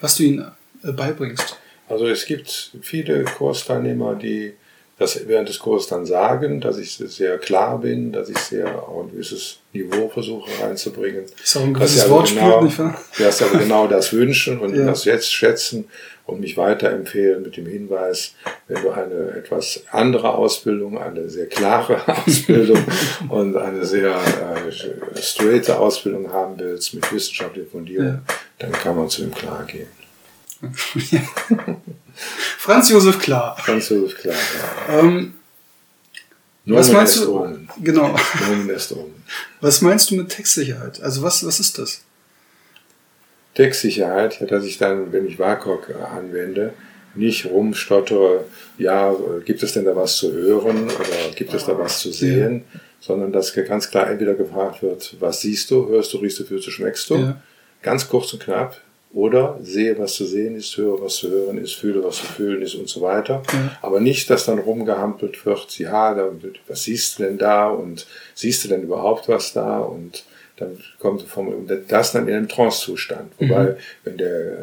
was 0.01 0.15
du 0.15 0.23
ihnen 0.23 0.51
äh, 0.83 0.91
beibringst. 0.91 1.57
Also 1.87 2.07
es 2.07 2.25
gibt 2.25 2.71
viele 2.81 3.23
Kursteilnehmer, 3.23 4.15
die 4.15 4.53
das 5.01 5.27
während 5.27 5.49
des 5.49 5.59
Kurses 5.59 5.89
dann 5.89 6.05
sagen, 6.05 6.61
dass 6.61 6.77
ich 6.77 6.93
sehr 6.95 7.37
klar 7.37 7.79
bin, 7.79 8.11
dass 8.13 8.29
ich 8.29 8.37
sehr 8.37 8.67
auch 8.87 9.03
ein 9.03 9.11
gewisses 9.11 9.57
Niveau 9.73 10.07
versuche 10.09 10.49
reinzubringen. 10.63 11.25
Ist 11.43 11.57
auch 11.57 11.63
ein 11.63 11.73
gewisses 11.73 12.01
also 12.03 12.13
Wortspiel, 12.15 12.41
genau, 12.41 12.61
nicht 12.63 12.79
wahr? 12.79 13.01
dass 13.17 13.41
aber 13.41 13.59
genau 13.59 13.87
das 13.87 14.13
wünschen 14.21 14.59
und 14.59 14.75
Ja. 14.75 14.85
das 14.85 15.05
jetzt 15.05 15.31
schätzen 15.31 15.85
und 16.25 16.39
mich 16.39 16.55
weiterempfehlen 16.55 17.41
mit 17.41 17.57
dem 17.57 17.65
Hinweis, 17.65 18.35
wenn 18.67 18.81
du 18.83 18.91
eine 18.91 19.31
etwas 19.35 19.83
andere 19.91 20.35
Ausbildung, 20.35 20.97
eine 21.01 21.29
sehr 21.29 21.47
klare 21.47 22.01
Ausbildung 22.25 22.77
und 23.29 23.57
eine 23.57 23.83
sehr 23.85 24.11
äh, 24.15 25.21
straighte 25.21 25.79
Ausbildung 25.79 26.31
haben 26.31 26.53
willst 26.57 26.93
mit 26.93 27.11
wissenschaftlicher 27.11 27.69
Fundierung, 27.69 28.05
Ja. 28.07 28.21
dann 28.59 28.71
kann 28.71 28.95
man 28.95 29.09
zu 29.09 29.21
dem 29.23 29.33
klar 29.33 29.65
gehen. 29.65 29.87
Franz 32.57 32.89
Josef 32.89 33.19
Klar. 33.19 33.57
So 33.79 34.05
ist 34.05 34.17
klar. 34.17 34.35
Ja. 34.87 34.99
Ähm, 34.99 35.33
was 36.65 36.91
meinst 36.91 37.17
du? 37.17 37.57
Genau. 37.81 38.15
Was 39.61 39.81
meinst 39.81 40.11
du 40.11 40.15
mit 40.15 40.29
Textsicherheit? 40.29 41.01
Also 41.01 41.23
was, 41.23 41.45
was 41.45 41.59
ist 41.59 41.79
das? 41.79 42.03
Textsicherheit, 43.55 44.39
ja, 44.39 44.45
dass 44.45 44.63
ich 44.63 44.77
dann, 44.77 45.11
wenn 45.11 45.27
ich 45.27 45.37
WACOG 45.37 45.93
anwende, 46.15 46.73
nicht 47.15 47.45
rumstottere, 47.45 48.45
ja, 48.77 49.13
gibt 49.43 49.61
es 49.63 49.73
denn 49.73 49.83
da 49.83 49.95
was 49.95 50.17
zu 50.17 50.31
hören 50.31 50.85
oder 50.85 51.35
gibt 51.35 51.53
es 51.53 51.65
da 51.65 51.77
was 51.77 51.99
zu 51.99 52.11
sehen, 52.11 52.63
ja. 52.73 52.79
sondern 53.01 53.33
dass 53.33 53.53
ganz 53.53 53.89
klar 53.89 54.09
entweder 54.09 54.35
gefragt 54.35 54.81
wird, 54.81 55.17
was 55.19 55.41
siehst 55.41 55.69
du, 55.71 55.89
hörst 55.89 56.13
du, 56.13 56.19
riechst 56.19 56.39
du, 56.39 56.45
fühlst 56.45 56.67
du, 56.67 56.71
schmeckst 56.71 57.09
du, 57.09 57.15
ja. 57.17 57.41
ganz 57.81 58.07
kurz 58.07 58.31
und 58.31 58.43
knapp, 58.43 58.79
oder 59.13 59.59
sehe, 59.61 59.97
was 59.99 60.13
zu 60.13 60.25
sehen 60.25 60.55
ist, 60.55 60.75
höre, 60.77 61.01
was 61.01 61.15
zu 61.15 61.29
hören 61.29 61.57
ist, 61.57 61.73
fühle, 61.73 62.03
was 62.03 62.17
zu 62.17 62.25
fühlen 62.25 62.61
ist 62.61 62.75
und 62.75 62.87
so 62.87 63.01
weiter. 63.01 63.43
Ja. 63.51 63.77
Aber 63.81 63.99
nicht, 63.99 64.29
dass 64.29 64.45
dann 64.45 64.59
rumgehampelt 64.59 65.45
wird, 65.45 65.77
ja, 65.79 66.31
was 66.67 66.83
siehst 66.83 67.19
du 67.19 67.23
denn 67.23 67.37
da 67.37 67.69
und 67.69 68.07
siehst 68.35 68.63
du 68.63 68.69
denn 68.69 68.83
überhaupt 68.83 69.27
was 69.27 69.53
da 69.53 69.79
und 69.79 70.23
dann 70.57 70.77
kommt 70.99 71.23
vom, 71.23 71.67
das 71.87 72.11
dann 72.11 72.27
in 72.27 72.35
einem 72.35 72.47
Trance-Zustand. 72.47 73.31
Wobei, 73.39 73.63
mhm. 73.63 73.75
wenn 74.03 74.17
der 74.17 74.57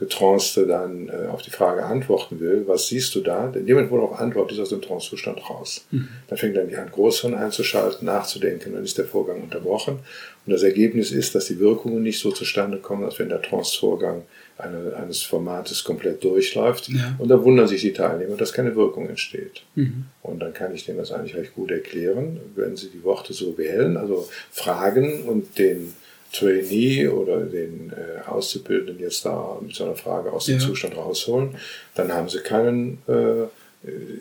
Getranste 0.00 0.66
dann 0.66 1.08
äh, 1.08 1.28
auf 1.28 1.42
die 1.42 1.50
Frage 1.50 1.84
antworten 1.84 2.40
will, 2.40 2.64
was 2.66 2.88
siehst 2.88 3.14
du 3.14 3.20
da? 3.20 3.52
In 3.54 3.66
dem 3.66 3.76
Moment, 3.76 3.92
wo 3.92 3.98
er 3.98 4.04
auch 4.04 4.18
antwortet, 4.18 4.56
ist 4.56 4.62
aus 4.62 4.70
dem 4.70 4.80
Trance-Zustand 4.80 5.48
raus. 5.48 5.84
Mhm. 5.90 6.08
Dann 6.26 6.38
fängt 6.38 6.56
er 6.56 6.62
an, 6.62 6.90
Großhirn 6.90 7.34
einzuschalten, 7.34 8.06
nachzudenken, 8.06 8.72
dann 8.72 8.82
ist 8.82 8.96
der 8.96 9.04
Vorgang 9.04 9.42
unterbrochen. 9.42 9.98
Und 10.46 10.52
das 10.52 10.62
Ergebnis 10.62 11.12
ist, 11.12 11.34
dass 11.34 11.46
die 11.46 11.60
Wirkungen 11.60 12.02
nicht 12.02 12.18
so 12.18 12.32
zustande 12.32 12.78
kommen, 12.78 13.04
als 13.04 13.18
wenn 13.18 13.28
der 13.28 13.42
Trance-Vorgang 13.42 14.22
eine, 14.56 14.96
eines 14.96 15.22
Formates 15.22 15.84
komplett 15.84 16.24
durchläuft. 16.24 16.88
Ja. 16.88 17.14
Und 17.18 17.28
da 17.28 17.44
wundern 17.44 17.68
sich 17.68 17.82
die 17.82 17.92
Teilnehmer, 17.92 18.36
dass 18.36 18.54
keine 18.54 18.74
Wirkung 18.74 19.06
entsteht. 19.06 19.62
Mhm. 19.74 20.06
Und 20.22 20.40
dann 20.40 20.54
kann 20.54 20.74
ich 20.74 20.86
denen 20.86 20.96
das 20.96 21.12
eigentlich 21.12 21.36
recht 21.36 21.54
gut 21.54 21.70
erklären, 21.70 22.40
wenn 22.56 22.74
sie 22.74 22.88
die 22.88 23.04
Worte 23.04 23.34
so 23.34 23.58
wählen, 23.58 23.98
also 23.98 24.28
fragen 24.50 25.24
und 25.24 25.58
den 25.58 25.92
Trainee 26.32 27.08
oder 27.08 27.40
den 27.40 27.92
äh, 27.92 28.28
Auszubildenden 28.28 29.00
jetzt 29.00 29.24
da 29.24 29.58
mit 29.60 29.74
so 29.74 29.84
einer 29.84 29.96
Frage 29.96 30.32
aus 30.32 30.46
dem 30.46 30.58
ja. 30.58 30.66
Zustand 30.66 30.96
rausholen, 30.96 31.56
dann 31.94 32.12
haben 32.12 32.28
sie 32.28 32.40
keinen 32.40 32.98
äh, 33.08 33.46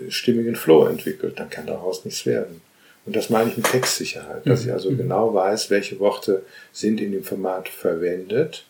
stimmigen 0.09 0.55
Flow 0.55 0.85
entwickelt. 0.85 1.39
Dann 1.39 1.49
kann 1.49 1.67
daraus 1.67 2.05
nichts 2.05 2.25
werden. 2.25 2.61
Und 3.05 3.15
das 3.15 3.29
meine 3.29 3.49
ich 3.49 3.57
mit 3.57 3.65
Textsicherheit, 3.65 4.45
dass 4.45 4.61
mhm. 4.61 4.67
ich 4.67 4.73
also 4.73 4.91
mhm. 4.91 4.97
genau 4.97 5.33
weiß, 5.33 5.69
welche 5.69 5.99
Worte 5.99 6.43
sind 6.71 7.01
in 7.01 7.11
dem 7.11 7.23
Format 7.23 7.69
verwendet 7.69 8.65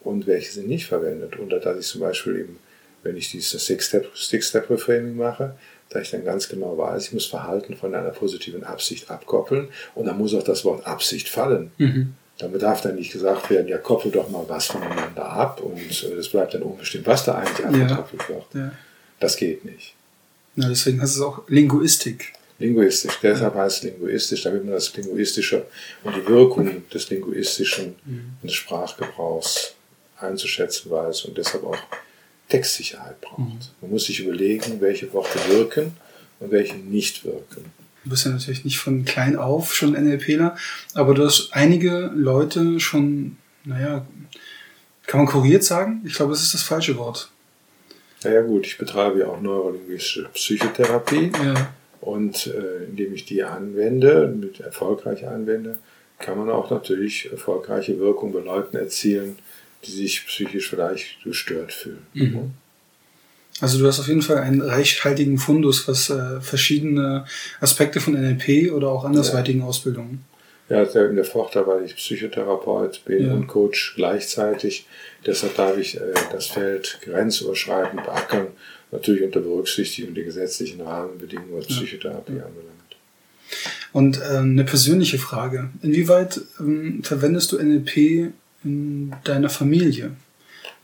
und 0.00 0.26
welche 0.26 0.52
sind 0.52 0.68
nicht 0.68 0.86
verwendet. 0.86 1.36
Und 1.38 1.50
dass 1.50 1.78
ich 1.78 1.86
zum 1.86 2.00
Beispiel 2.00 2.36
eben, 2.36 2.58
wenn 3.02 3.16
ich 3.16 3.30
dieses 3.30 3.64
Six-Step-Reframing 3.66 5.16
mache, 5.16 5.54
dass 5.90 6.02
ich 6.02 6.10
dann 6.10 6.24
ganz 6.24 6.48
genau 6.48 6.76
weiß, 6.76 7.06
ich 7.06 7.12
muss 7.12 7.26
Verhalten 7.26 7.76
von 7.76 7.94
einer 7.94 8.10
positiven 8.10 8.64
Absicht 8.64 9.10
abkoppeln 9.10 9.68
und 9.94 10.06
dann 10.06 10.18
muss 10.18 10.34
auch 10.34 10.42
das 10.42 10.64
Wort 10.64 10.86
Absicht 10.86 11.28
fallen. 11.28 11.70
Mhm. 11.78 12.14
Dann 12.38 12.52
bedarf 12.52 12.80
dann 12.82 12.94
nicht 12.94 13.12
gesagt 13.12 13.50
werden, 13.50 13.66
ja, 13.68 13.78
koppel 13.78 14.10
doch 14.10 14.28
mal 14.30 14.44
was 14.48 14.66
voneinander 14.66 15.28
ab 15.28 15.60
und 15.60 16.04
äh, 16.04 16.14
es 16.14 16.28
bleibt 16.28 16.54
dann 16.54 16.62
unbestimmt, 16.62 17.06
was 17.06 17.24
da 17.24 17.34
eigentlich 17.34 17.66
abgekoppelt 17.66 18.22
ja. 18.22 18.28
wird. 18.28 18.44
Ja. 18.54 18.72
Das 19.20 19.36
geht 19.36 19.64
nicht. 19.64 19.94
Ja, 20.56 20.68
deswegen 20.68 21.00
heißt 21.02 21.16
es 21.16 21.22
auch 21.22 21.42
Linguistik. 21.48 22.32
Linguistisch, 22.60 23.18
deshalb 23.22 23.54
ja. 23.54 23.62
heißt 23.62 23.78
es 23.78 23.82
linguistisch, 23.84 24.42
damit 24.42 24.64
man 24.64 24.74
das 24.74 24.94
Linguistische 24.96 25.66
und 26.02 26.16
die 26.16 26.26
Wirkung 26.26 26.88
des 26.90 27.08
Linguistischen 27.08 27.94
mhm. 28.04 28.32
und 28.42 28.50
des 28.50 28.54
Sprachgebrauchs 28.56 29.74
einzuschätzen 30.18 30.90
weiß 30.90 31.26
und 31.26 31.38
deshalb 31.38 31.64
auch 31.64 31.78
Textsicherheit 32.48 33.20
braucht. 33.20 33.38
Mhm. 33.38 33.58
Man 33.80 33.90
muss 33.92 34.06
sich 34.06 34.20
überlegen, 34.20 34.80
welche 34.80 35.12
Worte 35.12 35.38
wirken 35.48 35.96
und 36.40 36.50
welche 36.50 36.76
nicht 36.76 37.24
wirken. 37.24 37.64
Du 38.08 38.12
bist 38.12 38.24
ja 38.24 38.30
natürlich 38.30 38.64
nicht 38.64 38.78
von 38.78 39.04
klein 39.04 39.36
auf 39.36 39.74
schon 39.74 39.92
NLPler, 39.92 40.56
aber 40.94 41.12
du 41.12 41.26
hast 41.26 41.50
einige 41.52 42.10
Leute 42.14 42.80
schon, 42.80 43.36
naja, 43.64 44.06
kann 45.06 45.20
man 45.20 45.26
kuriert 45.26 45.62
sagen? 45.62 46.00
Ich 46.06 46.14
glaube, 46.14 46.32
das 46.32 46.42
ist 46.42 46.54
das 46.54 46.62
falsche 46.62 46.96
Wort. 46.96 47.30
Naja 48.24 48.40
gut, 48.40 48.66
ich 48.66 48.78
betreibe 48.78 49.18
ja 49.18 49.26
auch 49.26 49.42
neurolinguistische 49.42 50.30
Psychotherapie. 50.32 51.32
Ja. 51.44 51.74
Und 52.00 52.46
äh, 52.46 52.84
indem 52.84 53.12
ich 53.12 53.26
die 53.26 53.42
anwende, 53.42 54.34
mit 54.34 54.60
erfolgreich 54.60 55.28
anwende, 55.28 55.78
kann 56.18 56.38
man 56.38 56.48
auch 56.48 56.70
natürlich 56.70 57.30
erfolgreiche 57.30 57.98
Wirkung 57.98 58.32
bei 58.32 58.40
Leuten 58.40 58.78
erzielen, 58.78 59.36
die 59.84 59.90
sich 59.90 60.26
psychisch 60.26 60.70
vielleicht 60.70 61.22
gestört 61.24 61.74
fühlen. 61.74 62.06
Mhm. 62.14 62.52
Also 63.60 63.78
du 63.78 63.86
hast 63.86 63.98
auf 63.98 64.08
jeden 64.08 64.22
Fall 64.22 64.38
einen 64.38 64.62
reichhaltigen 64.62 65.38
Fundus, 65.38 65.88
was 65.88 66.10
äh, 66.10 66.40
verschiedene 66.40 67.24
Aspekte 67.60 68.00
von 68.00 68.14
NLP 68.14 68.72
oder 68.72 68.88
auch 68.88 69.04
andersweitigen 69.04 69.60
ja. 69.60 69.66
Ausbildungen. 69.66 70.24
Ja, 70.68 70.82
in 70.82 71.16
der 71.16 71.24
Vorteil, 71.24 71.66
weil 71.66 71.84
ich 71.84 71.96
Psychotherapeut 71.96 73.04
bin 73.06 73.26
ja. 73.26 73.32
und 73.32 73.46
Coach 73.46 73.94
gleichzeitig. 73.96 74.86
Deshalb 75.24 75.56
darf 75.56 75.78
ich 75.78 75.96
äh, 75.96 76.12
das 76.30 76.46
Feld 76.46 76.98
grenzüberschreitend 77.02 78.04
beackern, 78.04 78.48
natürlich 78.92 79.22
unter 79.22 79.40
Berücksichtigung 79.40 80.14
der 80.14 80.24
gesetzlichen 80.24 80.82
Rahmenbedingungen, 80.82 81.56
was 81.56 81.66
Psychotherapie 81.68 82.34
ja. 82.34 82.44
anbelangt. 82.44 82.78
Und 83.94 84.20
äh, 84.20 84.36
eine 84.36 84.64
persönliche 84.64 85.18
Frage. 85.18 85.70
Inwieweit 85.82 86.40
ähm, 86.60 87.02
verwendest 87.02 87.52
du 87.52 87.58
NLP 87.58 88.32
in 88.62 89.14
deiner 89.24 89.48
Familie? 89.48 90.12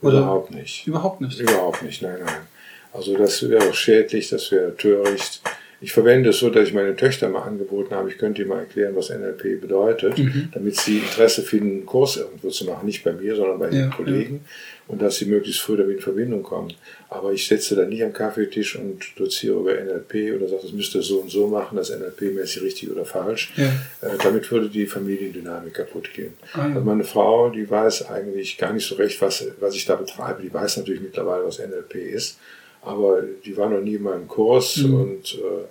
Oder 0.01 0.19
überhaupt 0.19 0.51
nicht. 0.51 0.87
Überhaupt 0.87 1.21
nicht. 1.21 1.39
Überhaupt 1.39 1.83
nicht, 1.83 2.01
nein, 2.01 2.17
nein. 2.25 2.54
Also 2.95 3.17
das 3.17 3.47
wäre 3.49 3.73
schädlich, 3.73 4.29
das 4.29 4.51
wäre 4.51 4.75
töricht. 4.75 5.41
Ich 5.81 5.91
verwende 5.91 6.29
es 6.29 6.39
so, 6.39 6.49
dass 6.49 6.67
ich 6.67 6.73
meine 6.73 6.95
Töchter 6.95 7.29
mal 7.29 7.43
angeboten 7.43 7.93
habe, 7.93 8.09
ich 8.09 8.17
könnte 8.17 8.41
ihnen 8.41 8.49
mal 8.49 8.59
erklären, 8.59 8.95
was 8.95 9.09
NLP 9.09 9.61
bedeutet, 9.61 10.17
mhm. 10.17 10.49
damit 10.53 10.77
sie 10.77 10.99
Interesse 10.99 11.43
finden, 11.43 11.71
einen 11.71 11.85
Kurs 11.85 12.17
irgendwo 12.17 12.49
zu 12.49 12.65
machen. 12.65 12.85
Nicht 12.85 13.03
bei 13.03 13.11
mir, 13.11 13.35
sondern 13.35 13.59
bei 13.59 13.69
ja, 13.69 13.79
ihren 13.79 13.91
Kollegen. 13.91 14.35
Ja 14.35 14.51
und 14.87 15.01
dass 15.01 15.15
sie 15.15 15.25
möglichst 15.25 15.61
früh 15.61 15.77
damit 15.77 15.97
in 15.97 16.01
Verbindung 16.01 16.43
kommen. 16.43 16.73
Aber 17.09 17.33
ich 17.33 17.47
setze 17.47 17.75
da 17.75 17.85
nicht 17.85 18.03
am 18.03 18.13
Kaffeetisch 18.13 18.75
und 18.75 19.03
doziere 19.17 19.59
über 19.59 19.73
NLP 19.73 20.35
oder 20.35 20.47
sage, 20.47 20.61
das 20.63 20.73
müsste 20.73 21.01
so 21.01 21.19
und 21.19 21.31
so 21.31 21.47
machen, 21.47 21.77
das 21.77 21.91
NLP-mäßig 21.91 22.61
richtig 22.61 22.91
oder 22.91 23.05
falsch. 23.05 23.53
Ja. 23.55 23.65
Äh, 24.01 24.17
damit 24.21 24.51
würde 24.51 24.69
die 24.69 24.85
Familiendynamik 24.85 25.73
kaputt 25.73 26.13
gehen. 26.13 26.33
Ah. 26.53 26.67
Also 26.67 26.81
meine 26.81 27.03
Frau, 27.03 27.49
die 27.49 27.69
weiß 27.69 28.09
eigentlich 28.09 28.57
gar 28.57 28.73
nicht 28.73 28.87
so 28.87 28.95
recht, 28.95 29.21
was, 29.21 29.45
was 29.59 29.75
ich 29.75 29.85
da 29.85 29.95
betreibe. 29.95 30.43
Die 30.43 30.53
weiß 30.53 30.77
natürlich 30.77 31.01
mittlerweile, 31.01 31.45
was 31.45 31.59
NLP 31.59 31.95
ist, 31.95 32.37
aber 32.85 33.21
die 33.21 33.57
war 33.57 33.69
noch 33.69 33.81
nie 33.81 33.95
in 33.95 34.03
meinem 34.03 34.27
Kurs 34.27 34.77
mhm. 34.77 34.93
und 34.93 35.35
äh, 35.35 35.65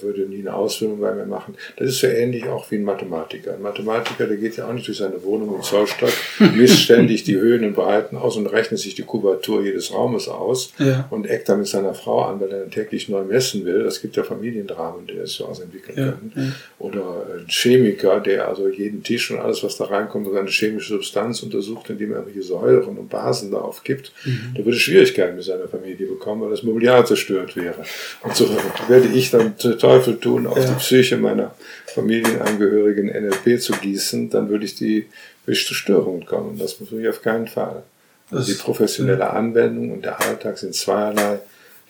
würde 0.00 0.22
nie 0.22 0.40
eine 0.40 0.54
Ausbildung 0.54 1.00
bei 1.00 1.14
mir 1.14 1.26
machen. 1.26 1.54
Das 1.76 1.88
ist 1.88 2.00
so 2.00 2.06
ähnlich 2.06 2.46
auch 2.48 2.70
wie 2.70 2.76
ein 2.76 2.84
Mathematiker. 2.84 3.54
Ein 3.54 3.62
Mathematiker, 3.62 4.26
der 4.26 4.36
geht 4.36 4.56
ja 4.56 4.68
auch 4.68 4.72
nicht 4.72 4.86
durch 4.86 4.98
seine 4.98 5.22
Wohnung 5.22 5.56
in 5.56 5.62
Zollstock, 5.62 6.12
misst 6.54 6.80
ständig 6.80 7.24
die 7.24 7.36
Höhen 7.36 7.64
und 7.64 7.74
Breiten 7.74 8.16
aus 8.16 8.36
und 8.36 8.46
rechnet 8.46 8.80
sich 8.80 8.94
die 8.94 9.02
Kubatur 9.02 9.62
jedes 9.62 9.92
Raumes 9.92 10.28
aus 10.28 10.72
ja. 10.78 11.06
und 11.10 11.26
eckt 11.26 11.48
dann 11.48 11.58
mit 11.58 11.68
seiner 11.68 11.94
Frau 11.94 12.22
an, 12.22 12.40
weil 12.40 12.50
er 12.52 12.60
dann 12.60 12.70
täglich 12.70 13.08
neu 13.08 13.24
messen 13.24 13.64
will. 13.64 13.84
Das 13.84 14.00
gibt 14.00 14.16
ja 14.16 14.22
Familiendramen, 14.22 15.06
die 15.06 15.16
das 15.16 15.32
so 15.32 15.46
ausentwickeln 15.46 15.96
ja. 15.96 16.06
Ja. 16.06 16.52
Oder 16.78 17.26
ein 17.38 17.46
Chemiker, 17.48 18.20
der 18.20 18.48
also 18.48 18.68
jeden 18.68 19.02
Tisch 19.02 19.30
und 19.30 19.38
alles, 19.38 19.62
was 19.62 19.76
da 19.76 19.84
reinkommt, 19.84 20.28
seine 20.32 20.48
chemische 20.48 20.94
Substanz 20.94 21.42
untersucht, 21.42 21.90
indem 21.90 22.12
er 22.12 22.18
irgendwelche 22.18 22.46
Säuren 22.46 22.98
und 22.98 23.08
Basen 23.08 23.50
darauf 23.50 23.82
gibt. 23.84 24.12
Mhm. 24.24 24.54
Der 24.56 24.64
würde 24.64 24.78
Schwierigkeiten 24.78 25.36
mit 25.36 25.44
seiner 25.44 25.68
Familie 25.68 26.06
bekommen, 26.06 26.42
weil 26.42 26.50
das 26.50 26.62
Mobiliar 26.62 27.04
zerstört 27.04 27.56
wäre. 27.56 27.84
Und 28.22 28.34
so 28.34 28.48
werde 28.88 29.08
ich 29.08 29.30
dann 29.30 29.54
Teufel 29.74 30.18
tun, 30.18 30.46
auf 30.46 30.58
ja. 30.58 30.64
die 30.64 30.74
Psyche 30.74 31.16
meiner 31.16 31.54
Familienangehörigen 31.86 33.06
NLP 33.06 33.60
zu 33.60 33.72
gießen, 33.72 34.30
dann 34.30 34.48
würde 34.48 34.64
ich 34.64 34.74
die 34.74 35.06
zu 35.46 35.74
Störungen 35.74 36.26
kommen. 36.26 36.58
Das 36.58 36.80
muss 36.80 36.90
ich 36.92 37.08
auf 37.08 37.22
keinen 37.22 37.46
Fall. 37.46 37.82
Also 38.30 38.52
die 38.52 38.58
professionelle 38.58 39.30
Anwendung 39.30 39.92
und 39.92 40.04
der 40.04 40.20
Alltag 40.20 40.58
sind 40.58 40.74
zweierlei. 40.74 41.38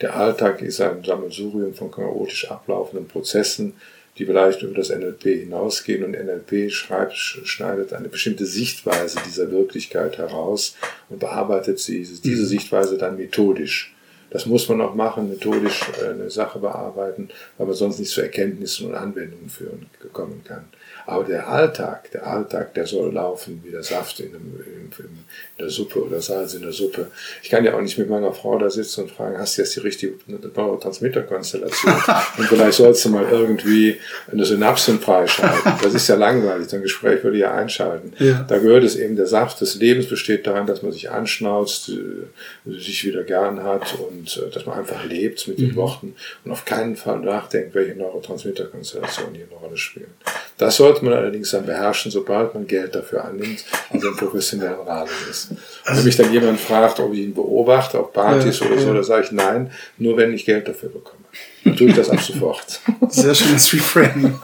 Der 0.02 0.14
Alltag 0.14 0.60
ist 0.60 0.80
ein 0.80 1.02
Sammelsurium 1.02 1.72
von 1.72 1.90
chaotisch 1.90 2.50
ablaufenden 2.50 3.08
Prozessen, 3.08 3.72
die 4.18 4.26
vielleicht 4.26 4.62
über 4.62 4.74
das 4.74 4.90
NLP 4.90 5.22
hinausgehen 5.22 6.04
und 6.04 6.12
NLP 6.12 6.70
schreibt, 6.70 7.14
schneidet 7.14 7.92
eine 7.92 8.08
bestimmte 8.08 8.46
Sichtweise 8.46 9.18
dieser 9.26 9.50
Wirklichkeit 9.50 10.18
heraus 10.18 10.74
und 11.08 11.20
bearbeitet 11.20 11.78
sie, 11.78 12.02
diese 12.02 12.42
mhm. 12.42 12.46
Sichtweise 12.46 12.98
dann 12.98 13.16
methodisch. 13.16 13.94
Das 14.30 14.46
muss 14.46 14.68
man 14.68 14.80
auch 14.80 14.94
machen, 14.94 15.28
methodisch 15.28 15.82
äh, 16.02 16.10
eine 16.10 16.30
Sache 16.30 16.58
bearbeiten, 16.58 17.28
weil 17.58 17.66
man 17.66 17.76
sonst 17.76 17.98
nicht 17.98 18.10
zu 18.10 18.22
Erkenntnissen 18.22 18.88
und 18.88 18.94
Anwendungen 18.94 19.48
führen 19.48 19.86
kommen 20.12 20.42
kann. 20.44 20.64
Aber 21.06 21.22
der 21.22 21.48
Alltag, 21.48 22.10
der 22.10 22.26
Alltag, 22.26 22.74
der 22.74 22.84
soll 22.84 23.12
laufen 23.12 23.62
wie 23.64 23.70
der 23.70 23.84
Saft 23.84 24.18
in, 24.18 24.34
einem, 24.34 24.60
in, 24.66 25.04
in, 25.04 25.24
der 25.56 25.70
Suppe 25.70 26.04
oder 26.04 26.20
Salz 26.20 26.54
in 26.54 26.62
der 26.62 26.72
Suppe. 26.72 27.12
Ich 27.44 27.48
kann 27.48 27.64
ja 27.64 27.74
auch 27.74 27.80
nicht 27.80 27.96
mit 27.96 28.10
meiner 28.10 28.32
Frau 28.32 28.58
da 28.58 28.68
sitzen 28.68 29.02
und 29.02 29.12
fragen, 29.12 29.38
hast 29.38 29.56
du 29.56 29.62
jetzt 29.62 29.76
die 29.76 29.80
richtige 29.80 30.14
Neurotransmitterkonstellation? 30.26 31.94
und 32.38 32.44
vielleicht 32.48 32.76
sollst 32.76 33.04
du 33.04 33.10
mal 33.10 33.24
irgendwie 33.30 33.98
eine 34.30 34.44
Synapsen 34.44 34.98
freischalten. 34.98 35.74
Das 35.80 35.94
ist 35.94 36.08
ja 36.08 36.16
langweilig, 36.16 36.68
so 36.68 36.76
ein 36.76 36.82
Gespräch 36.82 37.22
würde 37.22 37.38
ja 37.38 37.54
einschalten. 37.54 38.12
Ja. 38.18 38.44
Da 38.48 38.58
gehört 38.58 38.82
es 38.82 38.96
eben, 38.96 39.14
der 39.14 39.26
Saft 39.26 39.60
des 39.60 39.76
Lebens 39.76 40.08
besteht 40.08 40.46
daran, 40.46 40.66
dass 40.66 40.82
man 40.82 40.90
sich 40.90 41.10
anschnauzt, 41.10 41.90
äh, 41.90 42.72
sich 42.78 43.04
wieder 43.04 43.22
gern 43.22 43.62
hat 43.62 43.96
und 44.10 44.36
äh, 44.38 44.50
dass 44.50 44.66
man 44.66 44.76
einfach 44.76 45.04
lebt 45.04 45.46
mit 45.46 45.60
den 45.60 45.70
mhm. 45.70 45.76
Worten 45.76 46.16
und 46.44 46.50
auf 46.50 46.64
keinen 46.64 46.96
Fall 46.96 47.20
nachdenkt, 47.20 47.76
welche 47.76 47.94
Neurotransmitterkonstellationen 47.94 49.36
hier 49.36 49.46
eine 49.48 49.56
Rolle 49.56 49.76
spielen. 49.76 50.10
Das 50.58 50.76
sollte 50.76 51.04
man 51.04 51.12
allerdings 51.12 51.50
dann 51.50 51.66
beherrschen, 51.66 52.10
sobald 52.10 52.54
man 52.54 52.66
Geld 52.66 52.94
dafür 52.94 53.24
annimmt, 53.24 53.64
also 53.90 54.08
im 54.08 54.16
professionellen 54.16 54.80
Rahmen 54.86 55.10
ist. 55.30 55.50
Und 55.50 55.96
wenn 55.96 56.04
mich 56.04 56.16
dann 56.16 56.32
jemand 56.32 56.58
fragt, 56.58 56.98
ob 56.98 57.12
ich 57.12 57.20
ihn 57.20 57.34
beobachte 57.34 57.98
auf 57.98 58.12
Partys 58.12 58.60
Ja, 58.60 58.66
oder 58.66 58.78
so, 58.78 58.88
ja. 58.88 58.94
dann 58.94 59.04
sage 59.04 59.24
ich 59.24 59.32
nein, 59.32 59.70
nur 59.98 60.16
wenn 60.16 60.32
ich 60.32 60.46
Geld 60.46 60.66
dafür 60.66 60.88
bekomme. 60.88 61.24
Dann 61.64 61.76
tue 61.76 61.88
ich 61.88 61.94
das 61.94 62.08
ab 62.08 62.20
sofort. 62.22 62.80
Sehr 63.10 63.34
schönes 63.34 63.70
Reframing. 63.72 64.38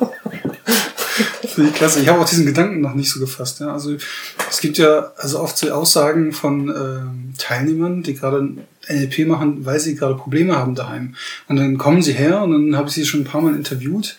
Finde 1.54 1.70
ich 1.70 1.76
klasse. 1.76 2.00
Ich 2.00 2.08
habe 2.08 2.20
auch 2.20 2.28
diesen 2.28 2.46
Gedanken 2.46 2.80
noch 2.80 2.94
nicht 2.94 3.10
so 3.10 3.20
gefasst. 3.20 3.60
Ja. 3.60 3.72
Also 3.72 3.96
es 4.50 4.60
gibt 4.60 4.78
ja 4.78 5.12
also 5.16 5.40
oft 5.40 5.56
so 5.56 5.70
Aussagen 5.70 6.32
von 6.32 6.68
ähm, 6.68 7.34
Teilnehmern, 7.38 8.02
die 8.02 8.14
gerade 8.14 8.56
NLP 8.88 9.26
machen, 9.26 9.64
weil 9.64 9.78
sie 9.78 9.94
gerade 9.94 10.14
Probleme 10.14 10.56
haben 10.56 10.74
daheim. 10.74 11.14
Und 11.48 11.56
dann 11.56 11.78
kommen 11.78 12.02
sie 12.02 12.12
her 12.12 12.42
und 12.42 12.52
dann 12.52 12.76
habe 12.76 12.88
ich 12.88 12.94
sie 12.94 13.06
schon 13.06 13.20
ein 13.20 13.24
paar 13.24 13.40
Mal 13.40 13.54
interviewt. 13.54 14.16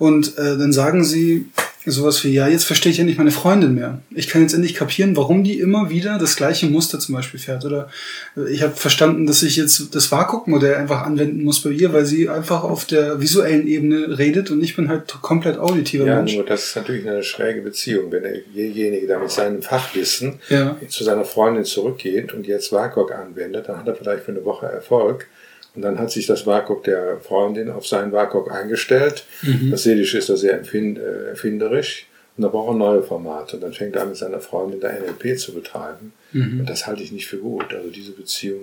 Und 0.00 0.36
äh, 0.38 0.56
dann 0.58 0.72
sagen 0.72 1.04
sie 1.04 1.46
sowas 1.86 2.22
wie, 2.24 2.32
ja, 2.34 2.46
jetzt 2.48 2.64
verstehe 2.64 2.92
ich 2.92 2.98
endlich 3.00 3.16
meine 3.18 3.30
Freundin 3.30 3.74
mehr. 3.74 4.00
Ich 4.14 4.28
kann 4.28 4.42
jetzt 4.42 4.52
endlich 4.54 4.74
kapieren, 4.74 5.16
warum 5.16 5.44
die 5.44 5.58
immer 5.60 5.88
wieder 5.90 6.18
das 6.18 6.36
gleiche 6.36 6.66
Muster 6.66 6.98
zum 6.98 7.14
Beispiel 7.14 7.38
fährt. 7.40 7.64
Oder 7.64 7.88
äh, 8.36 8.50
ich 8.50 8.62
habe 8.62 8.74
verstanden, 8.76 9.26
dass 9.26 9.42
ich 9.42 9.56
jetzt 9.56 9.94
das 9.94 10.10
WAKOK-Modell 10.12 10.74
einfach 10.74 11.02
anwenden 11.02 11.42
muss 11.44 11.60
bei 11.62 11.70
ihr, 11.70 11.92
weil 11.92 12.04
sie 12.06 12.28
einfach 12.28 12.64
auf 12.64 12.84
der 12.86 13.20
visuellen 13.20 13.66
Ebene 13.66 14.18
redet 14.18 14.50
und 14.50 14.62
ich 14.62 14.74
bin 14.76 14.88
halt 14.88 15.08
komplett 15.22 15.58
auditiver 15.58 16.06
Ja, 16.06 16.16
Mensch. 16.16 16.34
nur 16.34 16.44
das 16.44 16.64
ist 16.64 16.76
natürlich 16.76 17.06
eine 17.08 17.22
schräge 17.22 17.60
Beziehung. 17.62 18.10
Wenn 18.10 18.24
derjenige 18.54 19.06
da 19.06 19.18
mit 19.18 19.30
seinem 19.30 19.62
Fachwissen 19.62 20.38
Ja. 20.48 20.76
zu 20.88 21.04
seiner 21.04 21.24
Freundin 21.24 21.64
zurückgeht 21.64 22.32
und 22.34 22.46
jetzt 22.46 22.72
WAKOK 22.72 23.12
anwendet, 23.12 23.68
dann 23.68 23.78
hat 23.78 23.86
er 23.88 23.94
vielleicht 23.94 24.24
für 24.24 24.32
eine 24.32 24.44
Woche 24.44 24.66
Erfolg. 24.66 25.28
Und 25.74 25.82
dann 25.82 25.98
hat 25.98 26.10
sich 26.10 26.26
das 26.26 26.46
WAKOK 26.46 26.84
der 26.84 27.20
Freundin 27.20 27.70
auf 27.70 27.86
seinen 27.86 28.12
WAKOK 28.12 28.50
eingestellt. 28.50 29.24
Mhm. 29.42 29.70
Das 29.70 29.84
Seelische 29.84 30.18
ist 30.18 30.28
da 30.28 30.36
sehr 30.36 30.54
empfind, 30.54 30.98
äh, 30.98 31.28
erfinderisch. 31.28 32.06
Und 32.36 32.42
da 32.42 32.48
braucht 32.48 32.74
er 32.74 32.78
neue 32.78 33.02
Formate. 33.02 33.56
Und 33.56 33.62
dann 33.62 33.72
fängt 33.72 33.96
er 33.96 34.02
an, 34.02 34.08
mit 34.08 34.16
seiner 34.16 34.40
Freundin 34.40 34.80
da 34.80 34.88
NLP 34.88 35.38
zu 35.38 35.52
betreiben. 35.52 36.12
Mhm. 36.32 36.60
Und 36.60 36.70
das 36.70 36.86
halte 36.86 37.02
ich 37.02 37.12
nicht 37.12 37.26
für 37.26 37.38
gut. 37.38 37.72
Also 37.72 37.90
diese 37.90 38.12
Beziehung, 38.12 38.62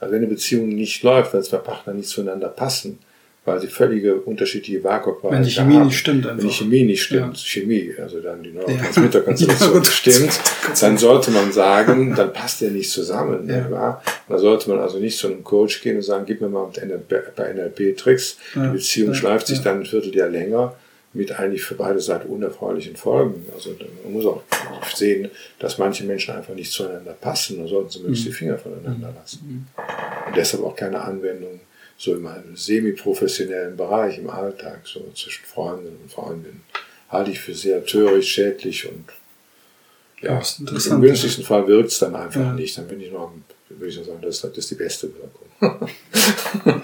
also 0.00 0.12
wenn 0.12 0.22
eine 0.22 0.32
Beziehung 0.32 0.68
nicht 0.68 1.02
läuft, 1.02 1.34
weil 1.34 1.42
zwei 1.42 1.58
Partner 1.58 1.92
nicht 1.94 2.08
zueinander 2.08 2.48
passen, 2.48 2.98
weil 3.44 3.60
sie 3.60 3.66
völlige 3.68 4.14
unterschiedliche 4.16 4.84
WAKOK 4.84 5.24
Wenn 5.30 5.42
die 5.42 5.50
Chemie 5.50 5.78
nicht 5.78 5.96
stimmt 5.98 6.26
einfach. 6.26 6.38
Wenn 6.42 6.48
die 6.48 6.54
Chemie 6.54 6.84
nicht 6.84 7.02
stimmt, 7.02 7.36
Ja. 7.38 7.44
Chemie, 7.44 7.94
also 8.00 8.20
dann 8.20 8.42
die 8.42 8.50
Ja. 8.50 8.60
Neurotransmitterkonstellation 8.60 9.74
Ja, 9.82 9.84
stimmt, 9.84 10.40
dann 10.80 10.98
sollte 10.98 11.30
man 11.30 11.50
sagen, 11.52 12.14
dann 12.16 12.32
passt 12.32 12.60
der 12.60 12.70
nicht 12.70 12.90
zusammen. 12.90 13.48
Ja. 13.48 14.02
Und 14.28 14.32
da 14.34 14.38
sollte 14.38 14.68
man 14.68 14.78
also 14.80 14.98
nicht 14.98 15.16
zu 15.16 15.28
einem 15.28 15.42
Coach 15.44 15.80
gehen 15.82 15.96
und 15.96 16.02
sagen, 16.02 16.24
gib 16.26 16.40
mir 16.40 16.48
mal 16.48 16.70
bei 17.36 17.52
NLP 17.52 17.96
Tricks. 17.96 18.36
Ja. 18.54 18.66
Die 18.66 18.72
Beziehung 18.76 19.08
Ja. 19.10 19.14
schleift 19.14 19.46
sich 19.46 19.58
Ja. 19.58 19.64
dann 19.64 19.80
ein 19.80 19.86
Vierteljahr 19.86 20.28
länger 20.28 20.74
mit 21.14 21.32
eigentlich 21.32 21.62
für 21.64 21.74
beide 21.74 22.00
Seiten 22.00 22.28
unerfreulichen 22.28 22.94
Folgen. 22.96 23.46
Also 23.54 23.70
man 24.04 24.12
muss 24.12 24.26
auch 24.26 24.42
sehen, 24.94 25.30
dass 25.58 25.78
manche 25.78 26.04
Menschen 26.04 26.34
einfach 26.34 26.54
nicht 26.54 26.70
zueinander 26.70 27.16
passen. 27.18 27.58
Da 27.62 27.66
sollten 27.66 27.88
sie 27.88 28.00
Mhm. 28.00 28.12
die 28.12 28.30
Finger 28.30 28.58
voneinander 28.58 29.14
lassen. 29.18 29.66
Und 30.26 30.36
deshalb 30.36 30.62
auch 30.64 30.76
keine 30.76 31.00
Anwendung 31.00 31.60
so 31.98 32.14
im 32.14 32.28
semi-professionellen 32.54 33.76
Bereich 33.76 34.18
im 34.18 34.30
Alltag, 34.30 34.82
so 34.84 35.10
zwischen 35.14 35.44
Freundinnen 35.44 35.98
und 36.02 36.10
Freundinnen, 36.12 36.62
halte 37.10 37.32
ich 37.32 37.40
für 37.40 37.54
sehr 37.54 37.84
töricht, 37.84 38.28
schädlich 38.28 38.88
und 38.88 39.04
ja, 40.20 40.40
im 40.90 41.00
günstigsten 41.00 41.44
Fall 41.44 41.66
wirkt 41.68 41.90
es 41.90 41.98
dann 41.98 42.14
einfach 42.16 42.40
Ja. 42.40 42.52
nicht. 42.52 42.76
Dann 42.76 42.88
bin 42.88 43.00
ich 43.00 43.12
noch, 43.12 43.32
würde 43.68 43.86
ich 43.86 43.96
noch 43.98 44.04
sagen, 44.06 44.18
das 44.22 44.36
ist, 44.36 44.44
das 44.44 44.56
ist 44.58 44.70
die 44.70 44.74
beste 44.74 45.10
Wirkung. 45.14 45.88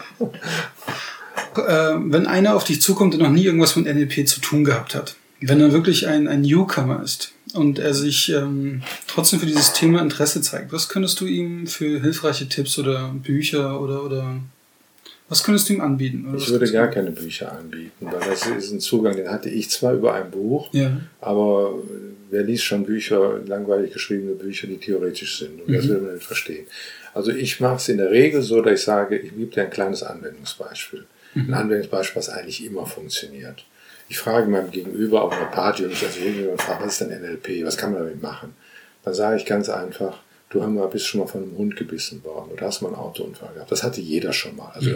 äh, 1.56 1.94
wenn 2.12 2.26
einer 2.26 2.54
auf 2.56 2.64
dich 2.64 2.80
zukommt, 2.80 3.14
der 3.14 3.20
noch 3.20 3.30
nie 3.30 3.44
irgendwas 3.44 3.76
mit 3.76 3.86
NLP 3.86 4.26
zu 4.28 4.40
tun 4.40 4.64
gehabt 4.64 4.94
hat, 4.94 5.16
wenn 5.40 5.60
er 5.60 5.72
wirklich 5.72 6.06
ein, 6.06 6.28
ein 6.28 6.42
Newcomer 6.42 7.02
ist 7.02 7.32
und 7.54 7.78
er 7.78 7.92
sich 7.94 8.30
ähm, 8.30 8.82
trotzdem 9.08 9.40
für 9.40 9.46
dieses 9.46 9.72
Thema 9.72 10.00
Interesse 10.00 10.40
zeigt, 10.40 10.72
was 10.72 10.88
könntest 10.88 11.20
du 11.20 11.26
ihm 11.26 11.66
für 11.66 12.00
hilfreiche 12.00 12.48
Tipps 12.48 12.78
oder 12.78 13.12
Bücher 13.14 13.80
oder, 13.80 14.04
oder 14.04 14.36
was 15.28 15.42
könntest 15.42 15.68
du 15.68 15.74
ihm 15.74 15.80
anbieten? 15.80 16.32
Ich 16.36 16.48
würde 16.50 16.70
gar 16.70 16.88
keine 16.88 17.10
Bücher 17.10 17.52
anbieten, 17.52 18.06
weil 18.12 18.20
das 18.28 18.46
ist 18.46 18.70
ein 18.72 18.80
Zugang, 18.80 19.16
den 19.16 19.30
hatte 19.30 19.48
ich 19.48 19.70
zwar 19.70 19.94
über 19.94 20.14
ein 20.14 20.30
Buch, 20.30 20.68
Ja. 20.72 21.00
aber 21.20 21.74
wer 22.30 22.42
liest 22.42 22.64
schon 22.64 22.84
Bücher, 22.84 23.40
langweilig 23.46 23.92
geschriebene 23.92 24.34
Bücher, 24.34 24.66
die 24.66 24.76
theoretisch 24.78 25.38
sind? 25.38 25.62
Und 25.62 25.72
das 25.74 25.84
Mhm. 25.84 25.88
will 25.90 26.00
man 26.02 26.14
nicht 26.14 26.26
verstehen. 26.26 26.66
Also 27.14 27.30
ich 27.30 27.60
mache 27.60 27.76
es 27.76 27.88
in 27.88 27.98
der 27.98 28.10
Regel 28.10 28.42
so, 28.42 28.60
dass 28.60 28.80
ich 28.80 28.84
sage, 28.84 29.16
ich 29.16 29.30
gebe 29.36 29.46
dir 29.54 29.62
ein 29.62 29.70
kleines 29.70 30.02
Anwendungsbeispiel. 30.02 31.04
Mhm. 31.34 31.42
Ein 31.48 31.54
Anwendungsbeispiel, 31.54 32.16
was 32.16 32.28
eigentlich 32.28 32.64
immer 32.64 32.86
funktioniert. 32.86 33.64
Ich 34.08 34.18
frage 34.18 34.48
meinem 34.48 34.70
Gegenüber 34.70 35.22
auf 35.22 35.32
einer 35.32 35.46
Party 35.46 35.84
und 35.84 35.92
ich 35.92 35.98
fragt, 35.98 36.82
was 36.84 36.92
ist 36.92 37.00
denn 37.00 37.10
NLP? 37.22 37.64
Was 37.64 37.76
kann 37.76 37.92
man 37.92 38.02
damit 38.02 38.20
machen? 38.22 38.54
Dann 39.04 39.14
sage 39.14 39.36
ich 39.38 39.46
ganz 39.46 39.68
einfach, 39.68 40.18
du 40.54 40.60
hör 40.60 40.68
mal, 40.68 40.86
bist 40.86 41.06
schon 41.06 41.20
mal 41.20 41.26
von 41.26 41.42
einem 41.42 41.58
Hund 41.58 41.76
gebissen 41.76 42.22
worden 42.24 42.52
oder 42.52 42.66
hast 42.66 42.80
mal 42.80 42.88
einen 42.88 42.96
Autounfall 42.96 43.52
gehabt. 43.54 43.72
Das 43.72 43.82
hatte 43.82 44.00
jeder 44.00 44.32
schon 44.32 44.56
mal. 44.56 44.70
Also 44.72 44.90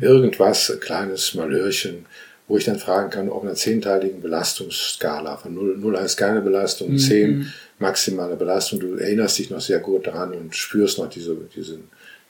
irgendwas, 0.00 0.70
ein 0.70 0.80
kleines 0.80 1.34
Malhörchen, 1.34 2.06
wo 2.48 2.58
ich 2.58 2.64
dann 2.64 2.78
fragen 2.78 3.10
kann, 3.10 3.30
auf 3.30 3.42
einer 3.42 3.54
zehnteiligen 3.54 4.20
Belastungsskala 4.20 5.36
von 5.36 5.54
0, 5.54 5.78
0 5.78 5.98
heißt 5.98 6.18
keine 6.18 6.42
Belastung, 6.42 6.98
10 6.98 7.52
maximale 7.78 8.36
Belastung. 8.36 8.80
Du 8.80 8.96
erinnerst 8.96 9.38
dich 9.38 9.50
noch 9.50 9.60
sehr 9.60 9.78
gut 9.78 10.06
daran 10.06 10.34
und 10.34 10.54
spürst 10.54 10.98
noch 10.98 11.08
diese, 11.08 11.36
diesen, 11.54 11.84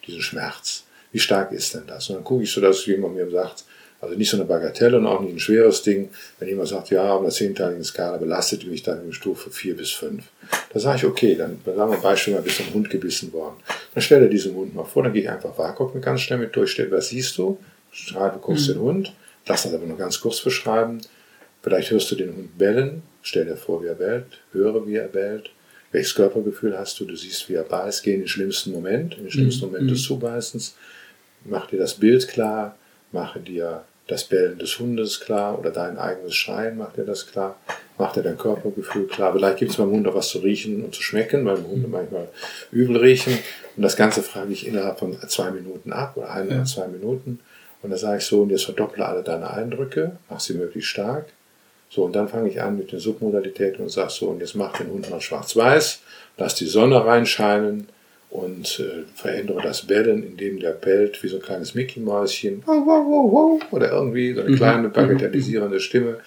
diesen 0.07 0.21
Schmerz. 0.21 0.85
Wie 1.11 1.19
stark 1.19 1.53
ist 1.53 1.75
denn 1.75 1.87
das? 1.87 2.09
Und 2.11 2.17
dann 2.17 2.25
gucke 2.25 2.45
ich 2.45 2.53
so, 2.53 2.61
dass 2.61 2.85
jemand 2.87 3.15
mir 3.15 3.31
sagt, 3.31 3.65
also 4.05 4.17
nicht 4.17 4.31
so 4.31 4.37
eine 4.37 4.47
Bagatelle 4.47 4.99
und 4.99 5.07
auch 5.07 5.21
nicht 5.21 5.35
ein 5.35 5.41
schweres 5.41 5.83
Ding. 5.83 6.11
Wenn 6.39 6.49
jemand 6.49 6.69
sagt, 6.69 6.91
ja, 6.91 7.13
auf 7.13 7.21
einer 7.21 7.31
zehnteiligen 7.31 7.85
Skala 7.85 8.19
belastet 8.19 8.67
mich 8.67 8.83
dann 8.83 9.05
in 9.05 9.13
Stufe 9.13 9.51
4 9.51 9.77
bis 9.77 9.91
5. 9.91 10.23
Da 10.73 10.81
sage 10.81 10.99
ich, 10.99 11.05
okay, 11.05 11.35
dann 11.35 11.59
dann 11.65 11.77
sagen 11.77 11.91
wir 11.93 11.99
Beispiel 11.99 12.35
mal, 12.35 12.43
bist 12.43 12.59
du 12.59 12.65
vom 12.65 12.75
Hund 12.75 12.91
gebissen 12.91 13.33
worden. 13.33 13.57
Dann 13.95 14.03
stell 14.03 14.21
dir 14.21 14.29
diesen 14.29 14.55
Hund 14.55 14.75
mal 14.75 14.85
vor, 14.85 15.03
dann 15.03 15.13
gehe 15.13 15.23
ich 15.23 15.31
einfach 15.31 15.57
WAKOK 15.59 16.01
ganz 16.01 16.21
schnell 16.21 16.39
mit 16.39 16.55
durch, 16.55 16.73
stell, 16.73 16.91
was 16.91 17.09
siehst 17.09 17.37
du? 17.39 17.59
Schreibe 17.91 18.39
kurz 18.41 18.67
den 18.67 18.81
Hund, 18.81 19.13
lass 19.47 19.63
das 19.63 19.75
aber 19.75 19.87
nur 19.87 19.97
ganz 19.97 20.21
kurz 20.21 20.41
beschreiben. 20.41 21.01
Vielleicht 21.63 21.91
hörst 21.91 22.11
du 22.11 22.17
den 22.17 22.35
Hund 22.35 22.59
bellen, 22.59 23.03
stell 23.23 23.45
dir 23.45 23.57
vor, 23.57 23.83
wie 23.83 23.87
er 23.87 23.95
bellt, 23.95 24.27
höre, 24.53 24.87
wie 24.87 24.97
er 24.97 25.09
bellt. 25.09 25.51
Welches 25.93 26.15
Körpergefühl 26.17 26.77
hast 26.77 26.99
du? 26.99 27.05
Du 27.05 27.15
siehst, 27.15 27.49
wie 27.49 27.55
er 27.55 27.63
beißt, 27.63 28.03
geh 28.03 28.15
in 28.15 28.21
den 28.21 28.29
schlimmsten 28.29 28.73
Moment, 28.73 29.17
in 29.17 29.25
den 29.25 29.31
schlimmsten 29.31 29.67
Moment 29.67 29.89
des 29.89 30.03
Zubeißens. 30.03 30.75
Mach 31.45 31.69
dir 31.69 31.79
das 31.79 31.95
Bild 31.95 32.27
klar, 32.27 32.77
mache 33.13 33.39
dir 33.39 33.85
das 34.07 34.25
Bellen 34.25 34.59
des 34.59 34.79
Hundes 34.79 35.21
klar 35.21 35.59
oder 35.59 35.71
dein 35.71 35.97
eigenes 35.99 36.35
Schreien, 36.35 36.77
mach 36.77 36.93
dir 36.93 37.05
das 37.05 37.27
klar, 37.27 37.57
mach 37.97 38.13
dir 38.13 38.23
dein 38.23 38.37
Körpergefühl 38.37 39.07
klar. 39.07 39.33
Vielleicht 39.33 39.59
gibt 39.59 39.71
es 39.71 39.77
beim 39.79 39.91
Hund 39.91 40.07
auch 40.07 40.15
was 40.15 40.29
zu 40.29 40.39
riechen 40.39 40.85
und 40.85 40.95
zu 40.95 41.03
schmecken, 41.03 41.45
weil 41.47 41.57
Hunde 41.57 41.89
manchmal 41.89 42.29
übel 42.71 42.99
riechen. 42.99 43.39
Und 43.77 43.83
das 43.83 43.97
Ganze 43.97 44.23
frage 44.23 44.53
ich 44.53 44.67
innerhalb 44.67 44.99
von 44.99 45.17
zwei 45.29 45.51
Minuten 45.51 45.93
ab 45.93 46.17
oder 46.17 46.31
ein 46.31 46.49
Ja. 46.49 46.57
oder 46.57 46.65
zwei 46.65 46.87
Minuten. 46.89 47.41
Und 47.83 47.91
dann 47.91 47.99
sage 47.99 48.19
ich 48.19 48.25
so, 48.25 48.43
und 48.43 48.51
jetzt 48.51 48.65
verdopple 48.65 49.05
alle 49.07 49.23
deine 49.23 49.51
Eindrücke, 49.51 50.13
mach 50.29 50.41
sie 50.41 50.55
möglichst 50.55 50.91
stark. 50.91 51.27
So, 51.91 52.05
und 52.05 52.15
dann 52.17 52.29
fange 52.29 52.49
ich 52.51 52.61
an 52.61 52.77
mit 52.77 52.93
den 52.93 52.99
Submodalitäten 52.99 53.83
und 53.85 53.91
sage 53.91 54.11
so, 54.11 54.27
und 54.29 54.41
jetzt 54.41 54.55
mach 54.55 54.77
den 54.77 54.89
Hund 54.91 55.09
mal 55.11 55.21
schwarz-weiß, 55.21 56.01
lass 56.39 56.55
die 56.57 56.67
Sonne 56.67 57.05
reinscheinen 57.05 57.89
und 58.35 58.81
äh, 58.81 59.05
verändere 59.15 59.63
das 59.63 59.87
Bellen, 59.87 60.25
indem 60.25 60.59
der 60.59 60.73
bellt 60.73 61.23
wie 61.23 61.29
so 61.29 61.37
ein 61.37 61.43
kleines 61.43 61.77
Mickey-Mäuschen 61.77 62.65
oder 63.71 63.93
irgendwie 63.93 64.35
so 64.35 64.41
eine 64.41 64.57
kleine 64.57 64.89
bagatellisierende 64.89 65.79
Stimme 65.79 66.19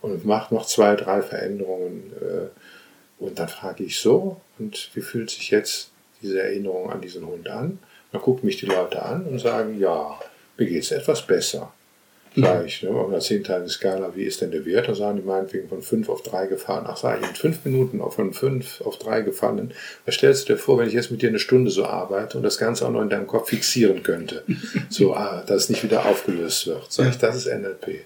und 0.00 0.24
mach 0.24 0.50
noch 0.50 0.66
zwei, 0.66 0.96
drei 0.96 1.22
Veränderungen. 1.22 2.12
Äh, 2.20 3.22
und 3.22 3.38
dann 3.38 3.46
frage 3.46 3.84
ich 3.84 4.00
so, 4.00 4.40
und 4.58 4.90
wie 4.94 5.02
fühlt 5.02 5.30
sich 5.30 5.52
jetzt 5.52 5.92
diese 6.20 6.42
Erinnerung 6.42 6.90
an 6.90 7.00
diesen 7.00 7.24
Hund 7.24 7.48
an? 7.48 7.78
Dann 8.10 8.20
gucken 8.20 8.44
mich 8.44 8.56
die 8.56 8.66
Leute 8.66 9.00
an 9.00 9.24
und 9.26 9.38
sagen, 9.38 9.78
ja, 9.78 10.18
mir 10.58 10.66
geht 10.66 10.82
es 10.82 10.90
etwas 10.90 11.24
besser. 11.24 11.72
Sag 12.34 12.64
ich, 12.64 12.82
ne, 12.82 12.90
auf 12.90 13.08
einer 13.08 13.20
zehnteiligen 13.20 13.68
Skala, 13.68 14.12
wie 14.14 14.24
ist 14.24 14.40
denn 14.40 14.50
der 14.50 14.64
Wert? 14.64 14.88
Dann 14.88 14.94
sagen 14.94 15.16
die 15.18 15.22
meinetwegen 15.22 15.68
von 15.68 15.82
5 15.82 16.08
auf 16.08 16.22
3 16.22 16.46
gefallen. 16.46 16.84
Ach, 16.86 16.96
sag 16.96 17.20
ich, 17.20 17.28
in 17.28 17.34
5 17.34 17.64
Minuten 17.66 18.00
auch 18.00 18.12
von 18.14 18.32
5 18.32 18.80
auf 18.82 18.98
3 18.98 19.20
gefallen. 19.22 19.72
Was 20.06 20.14
stellst 20.14 20.48
du 20.48 20.54
dir 20.54 20.58
vor, 20.58 20.78
wenn 20.78 20.88
ich 20.88 20.94
jetzt 20.94 21.10
mit 21.10 21.20
dir 21.20 21.28
eine 21.28 21.38
Stunde 21.38 21.70
so 21.70 21.84
arbeite 21.84 22.38
und 22.38 22.42
das 22.42 22.56
Ganze 22.58 22.86
auch 22.86 22.90
noch 22.90 23.02
in 23.02 23.10
deinem 23.10 23.26
Kopf 23.26 23.50
fixieren 23.50 24.02
könnte? 24.02 24.44
so, 24.88 25.14
ah, 25.14 25.42
dass 25.46 25.64
es 25.64 25.68
nicht 25.68 25.84
wieder 25.84 26.06
aufgelöst 26.06 26.66
wird. 26.66 26.86
Sag 26.90 27.10
ich, 27.10 27.18
das 27.18 27.36
ist 27.36 27.46
NLP. 27.46 28.00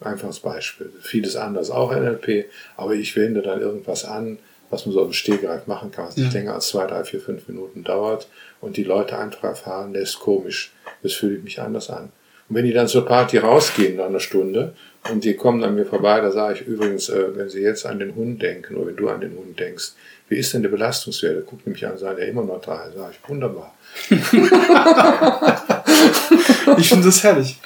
Einfaches 0.00 0.40
Beispiel. 0.40 0.90
Vieles 1.02 1.36
anderes 1.36 1.70
auch 1.70 1.92
NLP, 1.94 2.46
aber 2.76 2.94
ich 2.94 3.14
wende 3.16 3.42
dann 3.42 3.60
irgendwas 3.60 4.04
an, 4.04 4.38
was 4.70 4.86
man 4.86 4.94
so 4.94 5.04
im 5.04 5.12
Stehgreif 5.12 5.66
machen 5.66 5.92
kann, 5.92 6.06
was 6.06 6.16
nicht 6.16 6.32
Ja. 6.32 6.38
länger 6.40 6.54
als 6.54 6.68
2, 6.68 6.86
3, 6.86 7.04
4, 7.04 7.20
5 7.20 7.48
Minuten 7.48 7.84
dauert 7.84 8.26
und 8.60 8.76
die 8.76 8.84
Leute 8.84 9.16
einfach 9.18 9.44
erfahren, 9.44 9.92
der 9.92 10.02
ist 10.02 10.18
komisch, 10.18 10.72
das 11.02 11.12
fühle 11.12 11.36
ich 11.36 11.44
mich 11.44 11.60
anders 11.60 11.90
an. 11.90 12.10
Und 12.48 12.56
wenn 12.56 12.64
die 12.64 12.72
dann 12.72 12.88
zur 12.88 13.06
Party 13.06 13.38
rausgehen 13.38 13.96
nach 13.96 14.06
einer 14.06 14.20
Stunde 14.20 14.74
und 15.10 15.24
die 15.24 15.34
kommen 15.34 15.64
an 15.64 15.74
mir 15.74 15.86
vorbei, 15.86 16.20
da 16.20 16.30
sage 16.30 16.60
ich 16.60 16.66
übrigens, 16.66 17.08
äh, 17.08 17.36
wenn 17.36 17.48
sie 17.48 17.60
jetzt 17.60 17.86
an 17.86 17.98
den 17.98 18.14
Hund 18.14 18.42
denken 18.42 18.76
oder 18.76 18.88
wenn 18.88 18.96
du 18.96 19.08
an 19.08 19.20
den 19.20 19.36
Hund 19.36 19.58
denkst, 19.58 19.92
wie 20.28 20.36
ist 20.36 20.54
denn 20.54 20.62
der 20.62 20.70
Belastungswert? 20.70 21.46
Guckt 21.46 21.66
mich 21.66 21.86
an, 21.86 21.98
sagen 21.98 22.18
ja 22.18 22.24
immer 22.24 22.44
noch 22.44 22.60
drei. 22.60 22.90
Sage 22.96 23.12
ich, 23.12 23.28
wunderbar. 23.28 23.74
Ich 26.78 26.88
finde 26.88 27.06
das 27.06 27.22
herrlich. 27.22 27.58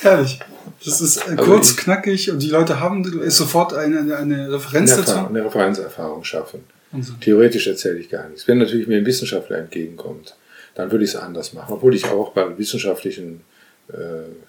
Herrlich. 0.00 0.38
Das 0.84 1.00
ist 1.00 1.28
Also 1.28 1.36
kurz, 1.44 1.76
knackig 1.76 2.30
und 2.30 2.42
die 2.42 2.48
Leute 2.48 2.80
haben 2.80 3.30
sofort 3.30 3.72
eine, 3.74 4.16
eine, 4.16 4.52
Referenz 4.52 4.92
eine, 4.92 5.02
dazu. 5.02 5.26
Eine 5.26 5.44
Referenzerfahrung 5.44 6.24
schaffen. 6.24 6.64
Und 6.92 7.04
so. 7.04 7.14
Theoretisch 7.20 7.66
erzähle 7.66 7.98
ich 7.98 8.10
gar 8.10 8.28
nichts. 8.28 8.48
Wenn 8.48 8.58
natürlich 8.58 8.86
mir 8.86 8.98
ein 8.98 9.06
Wissenschaftler 9.06 9.58
entgegenkommt, 9.58 10.36
dann 10.74 10.90
würde 10.90 11.04
ich 11.04 11.10
es 11.10 11.16
anders 11.16 11.52
machen. 11.52 11.72
Obwohl 11.72 11.94
ich 11.94 12.06
auch 12.06 12.32
bei 12.32 12.58
wissenschaftlichen 12.58 13.42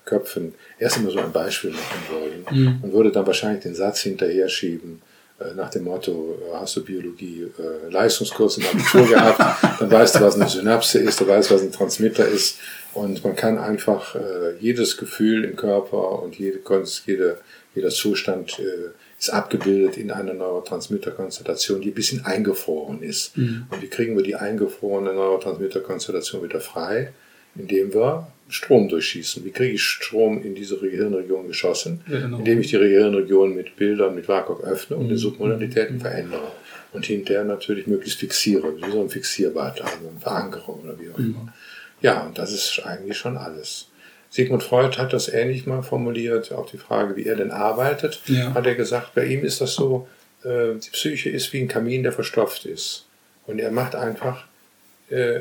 Köpfen 0.05 0.53
erst 0.79 0.97
immer 0.97 1.11
so 1.11 1.19
ein 1.19 1.31
Beispiel 1.31 1.71
machen 1.71 2.01
würde 2.09 2.33
Mhm. 2.55 2.79
und 2.83 2.93
würde 2.93 3.11
dann 3.11 3.25
wahrscheinlich 3.27 3.63
den 3.63 3.75
Satz 3.75 4.01
hinterher 4.01 4.47
schieben, 4.49 5.01
äh, 5.39 5.53
nach 5.55 5.69
dem 5.69 5.83
Motto, 5.85 6.37
äh, 6.51 6.55
hast 6.55 6.75
du 6.75 6.83
Biologie, 6.83 7.47
äh, 7.57 7.89
Leistungskurs 7.91 8.57
im 8.57 8.65
Abitur 8.67 9.07
gehabt, 9.07 9.39
dann 9.79 9.91
weißt 9.91 10.15
du, 10.15 10.21
was 10.21 10.35
eine 10.35 10.47
Synapse 10.49 10.99
ist, 10.99 11.19
du 11.19 11.27
weißt, 11.27 11.51
was 11.51 11.61
ein 11.61 11.71
Transmitter 11.71 12.27
ist 12.27 12.57
und 12.93 13.23
man 13.23 13.35
kann 13.35 13.57
einfach 13.57 14.15
äh, 14.15 14.55
jedes 14.59 14.97
Gefühl 14.97 15.43
im 15.45 15.55
Körper 15.55 16.21
und 16.21 16.35
jede, 16.37 16.59
Konst- 16.59 17.03
jede, 17.07 17.39
jeder 17.75 17.89
Zustand 17.89 18.59
äh, 18.59 18.91
ist 19.19 19.29
abgebildet 19.31 19.97
in 19.97 20.11
einer 20.11 20.33
Neurotransmitterkonstellation, 20.33 21.81
die 21.81 21.89
ein 21.91 21.93
bisschen 21.95 22.25
eingefroren 22.25 23.01
ist. 23.01 23.35
Und 23.37 23.67
wie 23.81 23.87
kriegen 23.87 24.15
wir 24.17 24.23
die 24.23 24.35
eingefrorene 24.35 25.13
Neurotransmitterkonstellation 25.13 26.43
wieder 26.43 26.59
frei? 26.59 27.13
Indem 27.55 27.93
wir 27.93 28.27
Strom 28.49 28.89
durchschießen. 28.89 29.43
Wie 29.45 29.51
kriege 29.51 29.73
ich 29.75 29.83
Strom 29.83 30.43
in 30.43 30.53
diese 30.55 30.77
Gehirnregion 30.77 31.47
geschossen? 31.47 32.01
Erinnerung. 32.09 32.39
Indem 32.39 32.59
ich 32.61 32.67
die 32.71 32.77
Gehirnregion 32.77 33.55
mit 33.55 33.75
Bildern, 33.75 34.15
mit 34.15 34.27
WAKOK 34.27 34.63
öffne 34.63 34.97
und 34.97 35.09
die 35.09 35.17
Submodalitäten 35.17 35.99
verändere. 35.99 36.51
Und 36.91 37.05
hinterher 37.05 37.43
natürlich 37.43 37.87
möglichst 37.87 38.19
fixiere, 38.19 38.75
wie 38.77 38.91
so 38.91 39.01
ein 39.01 39.09
Fixierbad, 39.09 39.81
also 39.81 40.09
eine 40.09 40.19
Verankerung 40.19 40.81
oder 40.83 40.99
wie 40.99 41.09
auch 41.09 41.17
immer. 41.17 41.53
Ja, 42.01 42.21
und 42.25 42.37
das 42.37 42.51
ist 42.53 42.81
eigentlich 42.85 43.17
schon 43.17 43.37
alles. 43.37 43.87
Sigmund 44.29 44.61
Freud 44.63 44.97
hat 44.97 45.13
das 45.13 45.27
ähnlich 45.29 45.65
mal 45.65 45.81
formuliert, 45.83 46.51
auch 46.51 46.69
die 46.69 46.77
Frage, 46.77 47.15
wie 47.15 47.25
er 47.25 47.35
denn 47.35 47.51
arbeitet, 47.51 48.19
Ja. 48.27 48.53
hat 48.53 48.65
er 48.67 48.75
gesagt, 48.75 49.15
bei 49.15 49.25
ihm 49.25 49.43
ist 49.43 49.61
das 49.61 49.73
so, 49.75 50.07
äh, 50.43 50.73
die 50.75 50.89
Psyche 50.91 51.29
ist 51.29 51.53
wie 51.53 51.61
ein 51.61 51.67
Kamin, 51.67 52.03
der 52.03 52.11
verstopft 52.11 52.65
ist. 52.65 53.05
Und 53.47 53.59
er 53.59 53.71
macht 53.71 53.95
einfach 53.95 54.45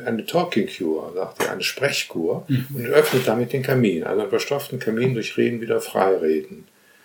eine 0.07 0.25
Talking 0.27 0.69
Cure, 0.69 1.13
sagt 1.15 1.43
er, 1.43 1.53
eine 1.53 1.63
Sprechkur 1.63 2.47
und 2.75 2.87
öffnet 2.87 3.27
damit 3.27 3.53
den 3.53 3.63
Kamin. 3.63 4.05
Also 4.05 4.21
einen 4.23 4.31
verstopften 4.31 4.79
Kamin 4.79 5.15
durch 5.15 5.37
Reden 5.37 5.61
wieder 5.61 5.81
freireden. 5.81 6.65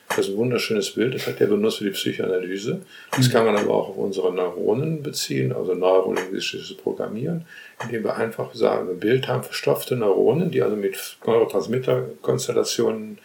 Das 0.09 0.19
ist 0.19 0.29
ein 0.29 0.37
wunderschönes 0.37 0.91
Bild, 0.91 1.13
das 1.15 1.27
hat 1.27 1.41
er 1.41 1.47
benutzt 1.47 1.79
für 1.79 1.83
die 1.83 1.89
Psychoanalyse. 1.89 2.79
Das 3.15 3.29
kann 3.29 3.45
man 3.45 3.57
aber 3.57 3.73
auch 3.73 3.89
auf 3.89 3.97
unsere 3.97 4.33
Neuronen 4.33 5.03
beziehen, 5.03 5.51
also 5.51 5.73
neurolinguistisches 5.73 6.77
Programmieren, 6.77 7.45
indem 7.83 8.05
wir 8.05 8.15
einfach 8.15 8.53
sagen, 8.55 8.89
ein 8.89 8.99
Bild 9.01 9.27
haben, 9.27 9.43
verstopfte 9.43 9.97
Neuronen, 9.97 10.49
die 10.49 10.61
also 10.61 10.77
mit 10.77 10.95
Neurotransmitterkonstellationen, 11.25 13.17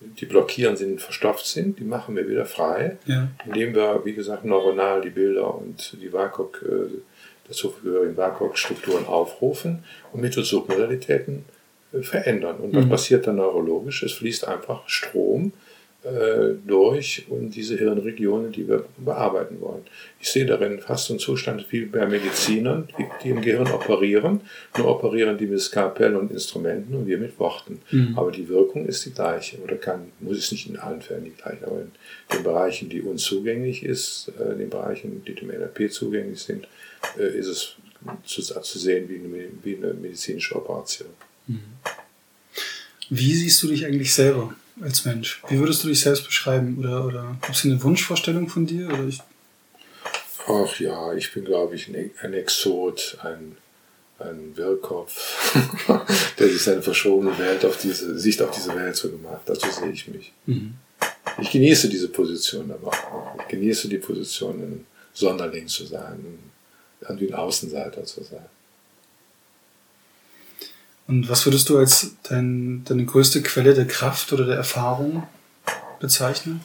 die 0.00 0.24
blockieren 0.26 0.76
sind, 0.76 1.00
verstopft 1.02 1.44
sind, 1.46 1.78
die 1.78 1.84
machen 1.84 2.16
wir 2.16 2.26
wieder 2.26 2.46
frei, 2.46 2.96
Ja. 3.04 3.28
indem 3.44 3.74
wir, 3.74 4.00
wie 4.04 4.14
gesagt, 4.14 4.44
neuronal 4.46 5.02
die 5.02 5.10
Bilder 5.10 5.54
und 5.54 5.96
die 6.00 6.10
WAKOK, 6.12 6.62
äh, 7.50 7.52
dazugehörigen 7.52 8.16
WAKOK-Strukturen 8.16 9.06
aufrufen 9.06 9.84
und 10.12 10.20
mittels 10.20 10.48
Submodalitäten 10.48 11.44
verändern. 12.02 12.56
Und 12.58 12.74
was 12.74 12.88
passiert 12.88 13.26
dann 13.26 13.36
neurologisch? 13.36 14.02
Es 14.02 14.12
fließt 14.12 14.46
einfach 14.46 14.88
Strom 14.88 15.52
äh, 16.02 16.54
durch 16.66 17.26
und 17.28 17.50
diese 17.50 17.76
Hirnregionen, 17.76 18.52
die 18.52 18.66
wir 18.66 18.84
bearbeiten 18.96 19.60
wollen. 19.60 19.82
Ich 20.18 20.30
sehe 20.30 20.46
darin 20.46 20.78
fast 20.78 21.10
einen 21.10 21.18
Zustand 21.18 21.66
wie 21.70 21.82
bei 21.84 22.06
Medizinern, 22.06 22.88
die, 22.96 23.04
die 23.22 23.30
im 23.30 23.42
Gehirn 23.42 23.66
operieren. 23.66 24.40
Nur 24.78 24.88
operieren 24.88 25.36
die 25.36 25.46
mit 25.46 25.60
Skalpell 25.60 26.16
und 26.16 26.30
Instrumenten 26.30 26.94
und 26.94 27.06
wir 27.06 27.18
mit 27.18 27.38
Worten. 27.38 27.82
Aber 28.16 28.30
die 28.30 28.48
Wirkung 28.48 28.86
ist 28.86 29.04
die 29.04 29.12
gleiche 29.12 29.58
oder 29.58 29.76
kann, 29.76 30.12
muss 30.20 30.38
es 30.38 30.52
nicht 30.52 30.68
in 30.70 30.78
allen 30.78 31.02
Fällen 31.02 31.24
die 31.24 31.32
gleiche, 31.32 31.66
aber 31.66 31.80
in 31.82 31.90
den 32.32 32.44
Bereichen, 32.44 32.88
die 32.88 33.02
uns 33.02 33.22
zugänglich 33.24 33.82
ist, 33.82 34.32
äh, 34.40 34.52
in 34.52 34.58
den 34.58 34.70
Bereichen, 34.70 35.22
die 35.26 35.34
dem 35.34 35.48
NLP 35.48 35.92
zugänglich 35.92 36.40
sind, 36.40 36.66
ist 37.16 37.46
es 37.46 37.74
zu, 38.24 38.42
zu 38.42 38.78
sehen 38.78 39.08
wie 39.08 39.16
eine, 39.16 39.48
wie 39.62 39.76
eine 39.76 39.94
medizinische 39.94 40.56
Operation. 40.56 41.08
Wie 43.10 43.34
siehst 43.34 43.62
du 43.62 43.68
dich 43.68 43.84
eigentlich 43.84 44.14
selber 44.14 44.54
als 44.80 45.04
Mensch? 45.04 45.42
Wie 45.48 45.58
würdest 45.58 45.82
du 45.84 45.88
dich 45.88 46.00
selbst 46.00 46.24
beschreiben? 46.24 46.78
Oder, 46.78 47.04
oder 47.04 47.36
gibt 47.42 47.56
es 47.56 47.64
eine 47.64 47.82
Wunschvorstellung 47.82 48.48
von 48.48 48.66
dir? 48.66 48.88
Ach 50.46 50.80
ja, 50.80 51.12
ich 51.14 51.32
bin, 51.32 51.44
glaube 51.44 51.74
ich, 51.74 51.88
ein, 51.88 52.10
ein 52.22 52.34
Exot, 52.34 53.18
ein, 53.22 53.56
ein 54.18 54.56
Wirrkopf, 54.56 55.54
der 56.38 56.48
sich 56.48 56.62
seine 56.62 56.82
verschobene 56.82 57.36
Welt 57.38 57.64
auf 57.64 57.76
diese, 57.78 58.18
Sicht 58.18 58.40
auf 58.42 58.50
diese 58.52 58.74
Welt 58.74 58.96
so 58.96 59.10
gemacht 59.10 59.48
hat. 59.48 59.60
So 59.60 59.70
sehe 59.70 59.90
ich 59.90 60.08
mich. 60.08 60.32
Ich 61.40 61.50
genieße 61.50 61.88
diese 61.88 62.08
Position 62.08 62.70
aber 62.70 62.88
auch. 62.88 63.40
Ich 63.40 63.48
genieße 63.48 63.88
die 63.88 63.98
Position, 63.98 64.60
ein 64.60 64.86
Sonderling 65.12 65.66
zu 65.66 65.84
sein, 65.84 66.38
irgendwie 67.00 67.28
ein 67.28 67.34
Außenseiter 67.34 68.04
zu 68.04 68.22
sein. 68.22 68.46
und 71.06 71.28
was 71.28 71.44
würdest 71.44 71.68
du 71.68 71.76
als 71.78 72.12
dein, 72.28 72.84
deine 72.84 73.04
größte 73.04 73.42
Quelle 73.42 73.74
der 73.74 73.86
Kraft 73.86 74.32
oder 74.32 74.46
der 74.46 74.56
Erfahrung 74.56 75.24
bezeichnen? 75.98 76.60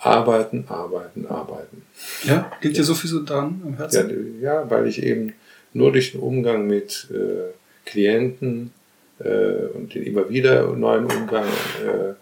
Arbeiten, 0.00 0.64
arbeiten, 0.68 1.26
arbeiten. 1.26 1.82
Ja? 2.24 2.50
Liegt 2.60 2.76
dir 2.76 2.84
so 2.84 2.94
viel 2.94 3.08
so 3.08 3.24
dran 3.24 3.62
am 3.64 3.72
Ja, 3.74 3.78
Herzen? 3.78 4.40
ja, 4.40 4.68
weil 4.68 4.86
ich 4.86 5.02
eben 5.02 5.32
nur 5.72 5.92
durch 5.92 6.12
den 6.12 6.20
Umgang 6.20 6.66
mit 6.66 7.06
äh, 7.10 7.52
Klienten 7.88 8.72
äh, 9.20 9.66
und 9.74 9.94
den 9.94 10.02
immer 10.02 10.28
wieder 10.28 10.66
neuen 10.76 11.06
Umgang 11.06 11.46
äh, 11.46 12.14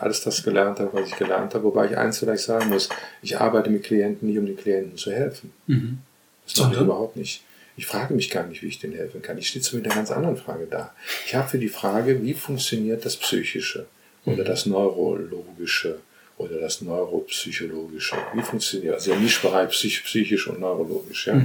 alles 0.00 0.22
das 0.22 0.42
gelernt 0.42 0.80
habe, 0.80 0.92
was 0.92 1.08
ich 1.08 1.16
gelernt 1.16 1.54
habe. 1.54 1.64
Wobei 1.64 1.86
ich 1.86 1.96
eins 1.96 2.18
vielleicht 2.18 2.44
sagen 2.44 2.70
muss, 2.70 2.88
ich 3.22 3.38
arbeite 3.38 3.70
mit 3.70 3.84
Klienten 3.84 4.28
nicht, 4.28 4.38
um 4.38 4.46
den 4.46 4.56
Klienten 4.56 4.96
zu 4.96 5.12
helfen. 5.12 5.52
Mhm. 5.66 5.98
Das 6.46 6.58
mache 6.58 6.74
ich 6.74 6.80
überhaupt 6.80 7.16
nicht. 7.16 7.42
Ich 7.76 7.86
frage 7.86 8.14
mich 8.14 8.30
gar 8.30 8.46
nicht, 8.46 8.62
wie 8.62 8.68
ich 8.68 8.78
denen 8.78 8.94
helfen 8.94 9.22
kann. 9.22 9.38
Ich 9.38 9.48
stehe 9.48 9.64
mit 9.72 9.86
einer 9.86 9.96
ganz 9.96 10.10
anderen 10.10 10.36
Frage 10.36 10.66
da. 10.70 10.94
Ich 11.26 11.34
habe 11.34 11.48
für 11.48 11.58
die 11.58 11.68
Frage, 11.68 12.22
wie 12.22 12.34
funktioniert 12.34 13.04
das 13.04 13.16
Psychische 13.16 13.86
oder 14.24 14.44
das 14.44 14.66
Neurologische 14.66 15.98
oder 16.36 16.60
das 16.60 16.82
Neuropsychologische? 16.82 18.16
Wie 18.34 18.42
funktioniert 18.42 18.94
Also 18.94 19.10
der 19.10 19.20
Mischbereich 19.20 19.70
psych 19.70 20.04
psychisch 20.04 20.46
und 20.46 20.60
neurologisch. 20.60 21.26
Ja? 21.26 21.42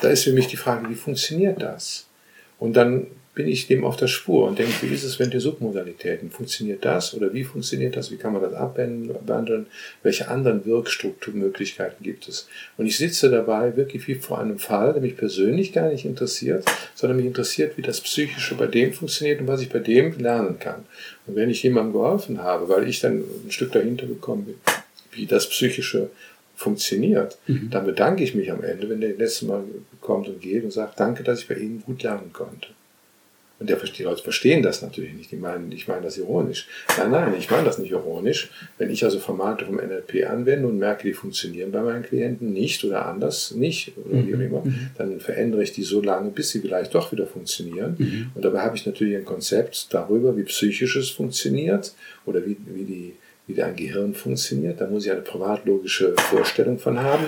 Da 0.00 0.08
ist 0.08 0.24
für 0.24 0.32
mich 0.32 0.48
die 0.48 0.56
Frage, 0.56 0.88
wie 0.88 0.94
funktioniert 0.96 1.62
das? 1.62 2.07
Und 2.58 2.76
dann 2.76 3.06
bin 3.38 3.46
ich 3.46 3.68
dem 3.68 3.84
auf 3.84 3.94
der 3.94 4.08
Spur 4.08 4.48
und 4.48 4.58
denke, 4.58 4.72
wie 4.82 4.92
ist 4.92 5.04
es, 5.04 5.20
wenn 5.20 5.30
die 5.30 5.38
Submodalitäten, 5.38 6.28
funktioniert 6.28 6.84
das 6.84 7.14
oder 7.14 7.32
wie 7.32 7.44
funktioniert 7.44 7.94
das, 7.94 8.10
wie 8.10 8.16
kann 8.16 8.32
man 8.32 8.42
das 8.42 8.52
abwandeln, 8.52 9.66
welche 10.02 10.26
anderen 10.26 10.66
Wirkstrukturmöglichkeiten 10.66 12.02
gibt 12.02 12.26
es? 12.26 12.48
Und 12.76 12.86
ich 12.86 12.98
sitze 12.98 13.30
dabei 13.30 13.76
wirklich 13.76 14.08
wie 14.08 14.16
vor 14.16 14.40
einem 14.40 14.58
Fall, 14.58 14.92
der 14.92 15.02
mich 15.02 15.16
persönlich 15.16 15.72
gar 15.72 15.88
nicht 15.88 16.04
interessiert, 16.04 16.64
sondern 16.96 17.18
mich 17.18 17.26
interessiert, 17.26 17.78
wie 17.78 17.82
das 17.82 18.00
Psychische 18.00 18.56
bei 18.56 18.66
dem 18.66 18.92
funktioniert 18.92 19.40
und 19.40 19.46
was 19.46 19.62
ich 19.62 19.68
bei 19.68 19.78
dem 19.78 20.18
lernen 20.18 20.58
kann. 20.58 20.84
Und 21.28 21.36
wenn 21.36 21.48
ich 21.48 21.62
jemandem 21.62 21.92
geholfen 21.92 22.42
habe, 22.42 22.68
weil 22.68 22.88
ich 22.88 22.98
dann 22.98 23.18
ein 23.18 23.52
Stück 23.52 23.70
dahinter 23.70 24.06
gekommen 24.06 24.46
bin, 24.46 24.56
wie 25.12 25.26
das 25.26 25.48
Psychische 25.48 26.10
funktioniert, 26.58 27.38
dann 27.70 27.86
bedanke 27.86 28.24
ich 28.24 28.34
mich 28.34 28.50
am 28.50 28.64
Ende, 28.64 28.88
wenn 28.88 29.00
der 29.00 29.14
letzte 29.14 29.46
Mal 29.46 29.62
kommt 30.00 30.26
und 30.28 30.40
geht 30.40 30.64
und 30.64 30.72
sagt, 30.72 30.98
danke, 30.98 31.22
dass 31.22 31.40
ich 31.40 31.48
bei 31.48 31.54
Ihnen 31.54 31.82
gut 31.86 32.02
lernen 32.02 32.32
konnte. 32.32 32.68
Und 33.60 33.68
der, 33.70 33.76
die 33.76 34.02
Leute 34.04 34.22
verstehen 34.22 34.62
das 34.62 34.82
natürlich 34.82 35.14
nicht. 35.14 35.32
Die 35.32 35.36
meinen, 35.36 35.72
ich 35.72 35.88
meine 35.88 36.02
das 36.02 36.16
ironisch. 36.16 36.68
Nein, 36.96 37.10
nein, 37.10 37.34
ich 37.36 37.50
meine 37.50 37.64
das 37.64 37.78
nicht 37.78 37.90
ironisch. 37.90 38.50
Wenn 38.76 38.90
ich 38.90 39.02
also 39.04 39.18
Formate 39.18 39.66
vom 39.66 39.76
NLP 39.76 40.28
anwende 40.28 40.68
und 40.68 40.78
merke, 40.78 41.08
die 41.08 41.12
funktionieren 41.12 41.72
bei 41.72 41.80
meinen 41.82 42.04
Klienten 42.04 42.52
nicht 42.52 42.84
oder 42.84 43.06
anders 43.06 43.52
nicht 43.52 43.92
oder 43.98 44.26
wie 44.26 44.34
auch 44.36 44.40
immer, 44.40 44.62
dann 44.96 45.18
verändere 45.18 45.62
ich 45.64 45.72
die 45.72 45.82
so 45.82 46.00
lange, 46.00 46.30
bis 46.30 46.50
sie 46.50 46.60
vielleicht 46.60 46.94
doch 46.94 47.10
wieder 47.10 47.26
funktionieren. 47.26 48.30
Und 48.34 48.44
dabei 48.44 48.60
habe 48.60 48.76
ich 48.76 48.86
natürlich 48.86 49.16
ein 49.16 49.24
Konzept 49.24 49.92
darüber, 49.92 50.36
wie 50.36 50.44
psychisches 50.44 51.10
funktioniert 51.10 51.94
oder 52.26 52.46
wie, 52.46 52.56
wie, 52.66 52.84
die, 52.84 53.14
wie 53.48 53.60
ein 53.60 53.74
Gehirn 53.74 54.14
funktioniert. 54.14 54.80
Da 54.80 54.86
muss 54.86 55.04
ich 55.04 55.10
eine 55.10 55.22
privatlogische 55.22 56.14
Vorstellung 56.16 56.78
von 56.78 57.00
haben, 57.00 57.24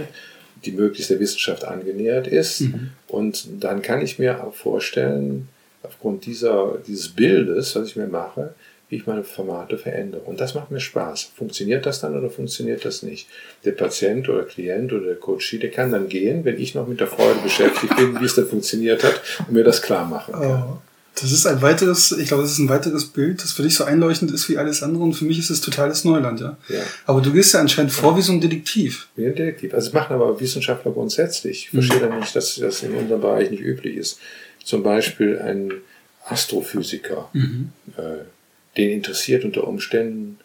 die 0.64 0.72
möglichst 0.72 1.11
der 1.11 1.18
Wissenschaft 1.18 1.64
angenähert 1.64 2.28
ist. 2.28 2.61
Und 3.09 3.48
dann 3.61 3.83
kann 3.83 4.02
ich 4.02 4.18
mir 4.18 4.44
auch 4.44 4.54
vorstellen, 4.54 5.48
aufgrund 5.83 6.26
dieser, 6.26 6.76
dieses 6.87 7.09
Bildes, 7.09 7.74
was 7.74 7.88
ich 7.88 7.96
mir 7.96 8.06
mache, 8.06 8.54
wie 8.90 8.96
ich 8.96 9.06
meine 9.06 9.22
Formate 9.24 9.78
verändere. 9.78 10.22
Und 10.22 10.40
das 10.40 10.54
macht 10.54 10.70
mir 10.70 10.80
Spaß. 10.80 11.30
Funktioniert 11.37 11.87
das 11.87 12.00
dann 12.00 12.18
oder 12.18 12.28
funktioniert 12.28 12.85
das 12.85 13.02
nicht? 13.02 13.28
Der 13.64 13.72
Patient 13.72 14.28
oder 14.28 14.42
Klient 14.42 14.92
oder 14.92 15.06
der 15.06 15.14
Coachie, 15.14 15.59
der 15.59 15.70
kann 15.70 15.92
dann 15.92 16.09
gehen, 16.09 16.44
wenn 16.44 16.61
ich 16.61 16.74
noch 16.74 16.87
mit 16.87 17.00
der 17.00 17.06
Freude 17.06 17.38
beschäftigt 17.42 17.96
bin, 17.96 18.20
wie 18.20 18.24
es 18.24 18.35
denn 18.35 18.46
funktioniert 18.46 19.04
hat 19.04 19.22
und 19.46 19.52
mir 19.52 19.64
das 19.64 19.80
klar 19.80 20.06
machen 20.06 20.35
kann. 20.35 20.62
Oh, 20.64 20.78
das 21.16 21.33
ist 21.33 21.46
ein 21.46 21.61
weiteres, 21.61 22.12
ich 22.12 22.29
glaube, 22.29 22.42
das 22.42 22.53
ist 22.53 22.59
ein 22.59 22.68
weiteres 22.68 23.07
Bild, 23.07 23.42
das 23.42 23.53
für 23.53 23.62
dich 23.62 23.75
so 23.75 23.85
einleuchtend 23.85 24.31
ist 24.31 24.49
wie 24.49 24.57
alles 24.57 24.83
andere 24.83 25.03
und 25.03 25.12
für 25.12 25.25
mich 25.25 25.38
ist 25.38 25.51
es 25.51 25.61
totales 25.61 26.05
Neuland, 26.05 26.40
ja. 26.40 26.57
Ja. 26.68 26.83
Aber 27.07 27.20
du 27.20 27.33
gehst 27.33 27.53
ja 27.53 27.61
anscheinend 27.61 27.92
vor 27.92 28.16
wie 28.16 28.23
so 28.23 28.33
ein 28.33 28.40
Detektiv. 28.40 29.09
Wie 29.16 29.27
ein 29.27 29.35
Detektiv. 29.35 29.75
Also 29.75 29.88
das 29.88 29.94
machen 29.94 30.14
aber 30.14 30.40
Wissenschaftler 30.40 30.92
grundsätzlich. 30.92 31.64
Ich 31.64 31.70
verstehe 31.70 32.01
dann 32.01 32.18
nicht, 32.18 32.35
dass 32.35 32.57
das 32.57 32.83
in 32.83 32.94
unserem 32.94 33.20
Bereich 33.20 33.51
nicht 33.51 33.62
üblich 33.62 33.96
ist. 33.96 34.18
Zum 34.64 34.83
Beispiel 34.83 35.38
ein 35.38 35.73
Astrophysiker, 36.27 37.29
äh, 37.35 38.25
Den 38.77 38.90
interessiert 38.90 39.44
unter 39.44 39.66
Umständen 39.66 40.38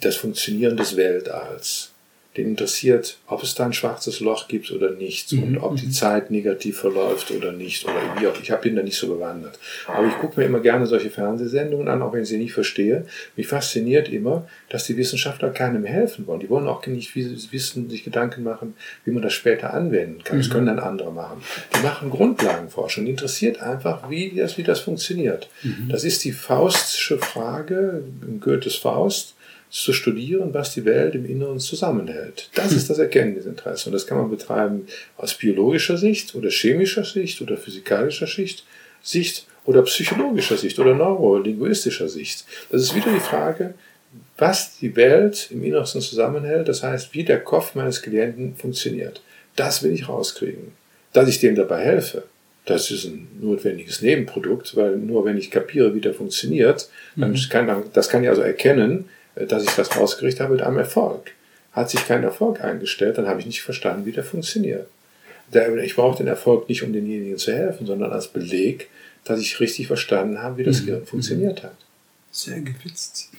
das 0.00 0.16
Funktionieren 0.16 0.76
des 0.76 0.96
Weltalls 0.96 1.92
den 2.38 2.48
interessiert, 2.48 3.18
ob 3.26 3.42
es 3.42 3.54
da 3.54 3.66
ein 3.66 3.72
schwarzes 3.72 4.20
Loch 4.20 4.48
gibt 4.48 4.70
oder 4.70 4.90
nicht 4.90 5.32
mhm. 5.32 5.42
und 5.42 5.58
ob 5.58 5.76
die 5.76 5.86
mhm. 5.86 5.92
Zeit 5.92 6.30
negativ 6.30 6.78
verläuft 6.78 7.30
oder 7.30 7.52
nicht 7.52 7.84
oder 7.84 7.94
wie 8.18 8.26
auch. 8.26 8.34
Ich 8.40 8.54
bin 8.56 8.76
da 8.76 8.82
nicht 8.82 8.96
so 8.96 9.08
bewandert. 9.08 9.58
Aber 9.86 10.06
ich 10.06 10.14
gucke 10.18 10.40
mir 10.40 10.46
immer 10.46 10.60
gerne 10.60 10.86
solche 10.86 11.10
Fernsehsendungen 11.10 11.88
an, 11.88 12.02
auch 12.02 12.12
wenn 12.12 12.22
ich 12.22 12.28
sie 12.28 12.38
nicht 12.38 12.52
verstehe. 12.52 13.06
Mich 13.36 13.48
fasziniert 13.48 14.08
immer, 14.08 14.48
dass 14.68 14.84
die 14.84 14.96
Wissenschaftler 14.96 15.50
keinem 15.50 15.84
helfen 15.84 16.26
wollen. 16.26 16.40
Die 16.40 16.48
wollen 16.48 16.66
auch 16.66 16.86
nicht 16.86 17.14
wissen, 17.16 17.90
sich 17.90 18.04
Gedanken 18.04 18.42
machen, 18.42 18.74
wie 19.04 19.10
man 19.10 19.22
das 19.22 19.32
später 19.32 19.74
anwenden 19.74 20.22
kann. 20.24 20.38
Das 20.38 20.48
mhm. 20.48 20.52
können 20.52 20.66
dann 20.66 20.78
andere 20.78 21.12
machen. 21.12 21.42
Die 21.76 21.82
machen 21.82 22.10
Grundlagenforschung. 22.10 23.04
Die 23.04 23.10
interessiert 23.10 23.60
einfach, 23.60 24.08
wie 24.08 24.34
das, 24.36 24.56
wie 24.56 24.62
das 24.62 24.80
funktioniert. 24.80 25.48
Mhm. 25.62 25.88
Das 25.90 26.04
ist 26.04 26.24
die 26.24 26.32
Faustsche 26.32 27.18
Frage, 27.18 28.04
Goethes 28.40 28.76
Faust 28.76 29.34
zu 29.70 29.92
studieren, 29.92 30.54
was 30.54 30.74
die 30.74 30.84
Welt 30.84 31.14
im 31.14 31.26
Inneren 31.26 31.60
zusammenhält. 31.60 32.50
Das 32.54 32.72
ist 32.72 32.88
das 32.88 32.98
Erkenntnisinteresse. 32.98 33.88
Und 33.88 33.92
das 33.92 34.06
kann 34.06 34.18
man 34.18 34.30
betreiben 34.30 34.86
aus 35.16 35.34
biologischer 35.34 35.98
Sicht 35.98 36.34
oder 36.34 36.48
chemischer 36.48 37.04
Sicht 37.04 37.42
oder 37.42 37.56
physikalischer 37.56 38.26
Sicht, 38.26 38.64
Sicht 39.02 39.46
oder 39.64 39.82
psychologischer 39.82 40.56
Sicht 40.56 40.78
oder 40.78 40.94
neurolinguistischer 40.94 42.08
Sicht. 42.08 42.46
Das 42.70 42.82
ist 42.82 42.94
wieder 42.94 43.12
die 43.12 43.20
Frage, 43.20 43.74
was 44.38 44.78
die 44.78 44.96
Welt 44.96 45.48
im 45.50 45.62
Innersten 45.62 46.00
zusammenhält, 46.00 46.68
das 46.68 46.82
heißt, 46.82 47.12
wie 47.12 47.24
der 47.24 47.40
Kopf 47.40 47.74
meines 47.74 48.00
Klienten 48.00 48.54
funktioniert. 48.56 49.20
Das 49.56 49.82
will 49.82 49.92
ich 49.92 50.08
rauskriegen. 50.08 50.72
Dass 51.12 51.28
ich 51.28 51.40
dem 51.40 51.54
dabei 51.54 51.82
helfe, 51.82 52.22
das 52.64 52.90
ist 52.90 53.04
ein 53.04 53.28
notwendiges 53.40 54.02
Nebenprodukt, 54.02 54.76
weil 54.76 54.96
nur 54.96 55.24
wenn 55.24 55.38
ich 55.38 55.50
kapiere, 55.50 55.94
wie 55.94 56.00
der 56.00 56.14
funktioniert, 56.14 56.88
dann 57.16 57.32
mhm. 57.32 57.48
kann, 57.50 57.82
das 57.92 58.08
kann 58.08 58.22
ich 58.22 58.28
also 58.28 58.42
erkennen, 58.42 59.06
dass 59.46 59.64
ich 59.64 59.70
das 59.70 59.96
rausgerichtet 59.96 60.42
habe 60.42 60.54
mit 60.54 60.62
einem 60.62 60.78
Erfolg. 60.78 61.32
Hat 61.72 61.90
sich 61.90 62.06
kein 62.06 62.24
Erfolg 62.24 62.60
eingestellt, 62.62 63.18
dann 63.18 63.28
habe 63.28 63.40
ich 63.40 63.46
nicht 63.46 63.62
verstanden, 63.62 64.06
wie 64.06 64.12
der 64.12 64.24
funktioniert. 64.24 64.88
Ich 65.82 65.96
brauche 65.96 66.18
den 66.18 66.26
Erfolg 66.26 66.68
nicht, 66.68 66.82
um 66.82 66.92
denjenigen 66.92 67.38
zu 67.38 67.52
helfen, 67.52 67.86
sondern 67.86 68.12
als 68.12 68.28
Beleg, 68.28 68.88
dass 69.24 69.40
ich 69.40 69.60
richtig 69.60 69.86
verstanden 69.86 70.42
habe, 70.42 70.58
wie 70.58 70.64
das 70.64 70.82
mhm. 70.82 70.86
Gehirn 70.86 71.06
funktioniert 71.06 71.62
hat. 71.62 71.76
Sehr 72.30 72.60
gewitzt. 72.60 73.30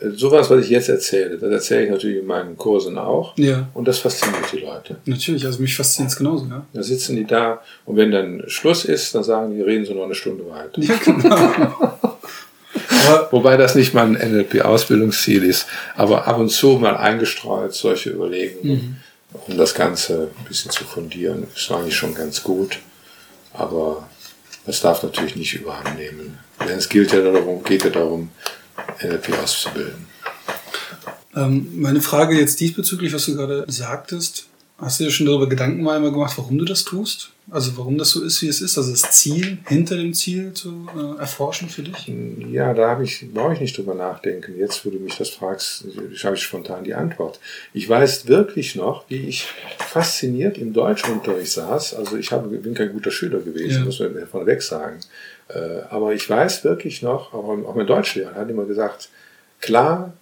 Äh, 0.00 0.10
sowas, 0.10 0.50
was 0.50 0.64
ich 0.64 0.70
jetzt 0.70 0.88
erzähle, 0.88 1.38
das 1.38 1.50
erzähle 1.50 1.84
ich 1.84 1.90
natürlich 1.90 2.18
in 2.18 2.26
meinen 2.26 2.56
Kursen 2.56 2.98
auch. 2.98 3.36
Ja. 3.38 3.68
Und 3.74 3.88
das 3.88 3.98
fasziniert 3.98 4.52
die 4.52 4.58
Leute. 4.58 4.96
Natürlich, 5.06 5.44
also 5.46 5.60
mich 5.60 5.76
fasziniert 5.76 6.12
es 6.12 6.18
genauso, 6.18 6.46
ja. 6.46 6.66
Da 6.72 6.82
sitzen 6.82 7.16
die 7.16 7.24
da 7.24 7.62
und 7.84 7.96
wenn 7.96 8.10
dann 8.10 8.42
Schluss 8.48 8.84
ist, 8.84 9.14
dann 9.14 9.24
sagen 9.24 9.54
die, 9.54 9.62
reden 9.62 9.84
sie 9.84 9.94
noch 9.94 10.04
eine 10.04 10.14
Stunde 10.14 10.48
weiter. 10.48 10.80
Ja, 10.80 10.96
genau. 11.04 11.98
Wobei 13.30 13.56
das 13.56 13.74
nicht 13.74 13.94
mal 13.94 14.06
ein 14.06 14.12
NLP-Ausbildungsziel 14.14 15.44
ist, 15.44 15.66
aber 15.96 16.26
ab 16.26 16.38
und 16.38 16.50
zu 16.50 16.78
mal 16.78 16.96
eingestreut 16.96 17.74
solche 17.74 18.10
Überlegungen, 18.10 18.72
mhm. 18.72 18.96
um 19.46 19.56
das 19.56 19.74
Ganze 19.74 20.30
ein 20.38 20.44
bisschen 20.44 20.70
zu 20.70 20.84
fundieren, 20.84 21.46
ist 21.54 21.70
eigentlich 21.70 21.96
schon 21.96 22.14
ganz 22.14 22.42
gut. 22.42 22.78
Aber 23.52 24.08
das 24.66 24.80
darf 24.80 25.02
natürlich 25.02 25.36
nicht 25.36 25.54
überhand 25.54 25.96
nehmen. 25.98 26.38
Denn 26.60 26.78
es 26.78 26.88
gilt 26.88 27.12
ja 27.12 27.20
darum, 27.20 27.62
geht 27.62 27.84
ja 27.84 27.90
darum, 27.90 28.30
NLP 29.02 29.32
auszubilden. 29.42 30.06
Ähm, 31.34 31.68
meine 31.76 32.00
Frage 32.00 32.38
jetzt 32.38 32.60
diesbezüglich, 32.60 33.12
was 33.12 33.26
du 33.26 33.36
gerade 33.36 33.64
sagtest, 33.68 34.46
Hast 34.78 35.00
du 35.00 35.04
dir 35.04 35.10
schon 35.10 35.26
darüber 35.26 35.48
Gedanken 35.48 35.82
mal 35.82 36.00
gemacht, 36.02 36.36
warum 36.36 36.58
du 36.58 36.66
das 36.66 36.84
tust? 36.84 37.30
Also 37.50 37.78
warum 37.78 37.96
das 37.96 38.10
so 38.10 38.22
ist, 38.22 38.42
wie 38.42 38.48
es 38.48 38.60
ist? 38.60 38.76
Also 38.76 38.90
das 38.90 39.10
Ziel 39.12 39.58
hinter 39.68 39.96
dem 39.96 40.12
Ziel 40.12 40.52
zu 40.52 40.86
äh, 40.94 41.18
erforschen 41.18 41.70
für 41.70 41.82
dich? 41.82 42.12
Ja, 42.50 42.74
da 42.74 42.90
habe 42.90 43.04
ich, 43.04 43.24
brauche 43.32 43.54
ich 43.54 43.60
nicht 43.60 43.78
drüber 43.78 43.94
nachdenken. 43.94 44.58
Jetzt, 44.58 44.84
wo 44.84 44.90
du 44.90 44.98
mich 44.98 45.16
das 45.16 45.30
fragst, 45.30 45.84
habe 46.24 46.34
ich 46.34 46.42
spontan 46.42 46.84
die 46.84 46.92
Antwort. 46.92 47.40
Ich 47.72 47.88
weiß 47.88 48.26
wirklich 48.26 48.74
noch, 48.74 49.08
wie 49.08 49.28
ich 49.28 49.46
fasziniert 49.78 50.58
im 50.58 50.74
Deutschunterricht 50.74 51.52
saß. 51.52 51.94
Also 51.94 52.16
ich 52.18 52.30
habe, 52.32 52.48
bin 52.58 52.74
kein 52.74 52.92
guter 52.92 53.10
Schüler 53.10 53.38
gewesen, 53.38 53.78
ja. 53.78 53.84
muss 53.84 54.00
man 54.00 54.26
von 54.26 54.44
weg 54.44 54.60
sagen. 54.60 54.98
Äh, 55.48 55.82
aber 55.88 56.12
ich 56.12 56.28
weiß 56.28 56.64
wirklich 56.64 57.00
noch, 57.00 57.32
auch 57.32 57.74
mein 57.74 57.86
Deutschlehrer 57.86 58.34
hat 58.34 58.50
immer 58.50 58.64
gesagt, 58.64 59.08
klar, 59.60 60.12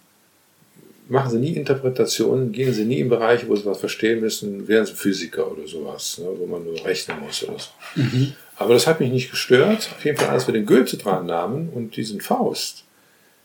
machen 1.07 1.31
sie 1.31 1.39
nie 1.39 1.53
Interpretationen, 1.53 2.51
gehen 2.51 2.73
sie 2.73 2.85
nie 2.85 2.99
in 2.99 3.09
Bereiche, 3.09 3.47
wo 3.47 3.55
sie 3.55 3.65
was 3.65 3.79
verstehen 3.79 4.21
müssen, 4.21 4.67
wären 4.67 4.85
sie 4.85 4.93
Physiker 4.93 5.51
oder 5.51 5.67
sowas, 5.67 6.17
ne, 6.17 6.27
wo 6.37 6.45
man 6.45 6.63
nur 6.63 6.83
rechnen 6.85 7.19
muss 7.19 7.43
oder 7.43 7.59
so. 7.59 7.69
Mhm. 7.95 8.33
Aber 8.57 8.73
das 8.73 8.87
hat 8.87 8.99
mich 8.99 9.11
nicht 9.11 9.31
gestört. 9.31 9.89
Auf 9.95 10.05
jeden 10.05 10.17
Fall, 10.17 10.29
als 10.29 10.47
wir 10.47 10.53
den 10.53 10.65
Goethe 10.65 10.97
dran 10.97 11.25
nahmen 11.25 11.69
und 11.69 11.95
diesen 11.97 12.21
Faust, 12.21 12.83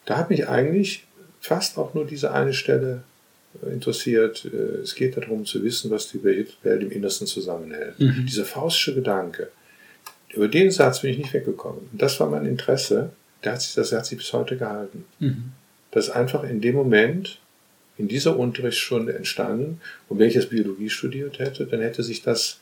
da 0.06 0.16
hat 0.16 0.30
mich 0.30 0.48
eigentlich 0.48 1.04
fast 1.40 1.78
auch 1.78 1.94
nur 1.94 2.06
diese 2.06 2.32
eine 2.32 2.54
Stelle 2.54 3.02
äh, 3.62 3.72
interessiert. 3.72 4.44
Äh, 4.44 4.82
es 4.82 4.94
geht 4.94 5.16
darum 5.16 5.44
zu 5.44 5.62
wissen, 5.62 5.90
was 5.90 6.08
die 6.08 6.22
Welt 6.22 6.56
im 6.62 6.90
Innersten 6.90 7.26
zusammenhält. 7.26 7.98
Mhm. 7.98 8.26
Dieser 8.26 8.44
faustische 8.44 8.94
Gedanke. 8.94 9.50
Über 10.32 10.48
den 10.48 10.70
Satz 10.70 11.00
bin 11.00 11.10
ich 11.10 11.18
nicht 11.18 11.32
weggekommen. 11.34 11.88
Und 11.92 12.00
das 12.00 12.20
war 12.20 12.30
mein 12.30 12.46
Interesse. 12.46 13.10
Der 13.42 13.52
hat 13.52 13.62
sich, 13.62 13.74
das 13.74 13.92
hat 13.92 14.06
sich 14.06 14.18
bis 14.18 14.32
heute 14.32 14.56
gehalten. 14.56 15.04
Mhm. 15.18 15.52
Dass 15.90 16.08
einfach 16.08 16.44
in 16.44 16.60
dem 16.60 16.76
Moment 16.76 17.39
in 18.00 18.08
dieser 18.08 18.38
Unterrichtsstunde 18.38 19.14
entstanden. 19.14 19.80
Und 20.08 20.18
wenn 20.18 20.28
ich 20.28 20.34
jetzt 20.34 20.50
Biologie 20.50 20.90
studiert 20.90 21.38
hätte, 21.38 21.66
dann 21.66 21.80
hätte 21.80 22.02
sich 22.02 22.22
das, 22.22 22.58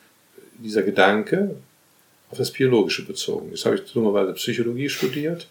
dieser 0.58 0.82
Gedanke 0.82 1.54
auf 2.30 2.38
das 2.38 2.50
Biologische 2.50 3.04
bezogen. 3.04 3.50
Jetzt 3.50 3.64
habe 3.64 3.76
ich 3.76 3.92
dummerweise 3.92 4.34
Psychologie 4.34 4.88
studiert, 4.88 5.46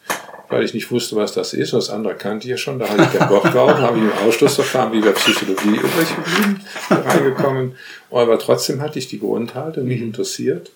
weil 0.50 0.64
ich 0.64 0.74
nicht 0.74 0.92
wusste, 0.92 1.16
was 1.16 1.34
das 1.34 1.54
ist. 1.54 1.74
Und 1.74 1.80
das 1.80 1.90
andere 1.90 2.16
kannte 2.16 2.46
ich 2.46 2.52
ja 2.52 2.58
schon. 2.58 2.78
Da 2.78 2.88
hatte 2.88 3.04
ich 3.04 3.18
keinen 3.18 3.30
Bock 3.30 3.44
drauf, 3.52 3.72
habe 3.72 3.98
ich 3.98 4.04
im 4.04 4.28
Ausschlussverfahren 4.28 4.94
wie 4.94 5.02
bei 5.02 5.12
Psychologie 5.12 5.70
übrig 5.70 6.16
geblieben, 6.16 6.62
reingekommen. 6.90 7.76
Aber 8.12 8.38
trotzdem 8.38 8.82
hatte 8.82 9.00
ich 9.00 9.08
die 9.08 9.20
Grundhaltung, 9.20 9.88
mich 9.88 10.02
interessiert, 10.02 10.72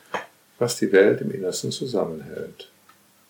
was 0.57 0.77
die 0.77 0.91
Welt 0.91 1.21
im 1.21 1.31
Innersten 1.31 1.71
zusammenhält. 1.71 2.69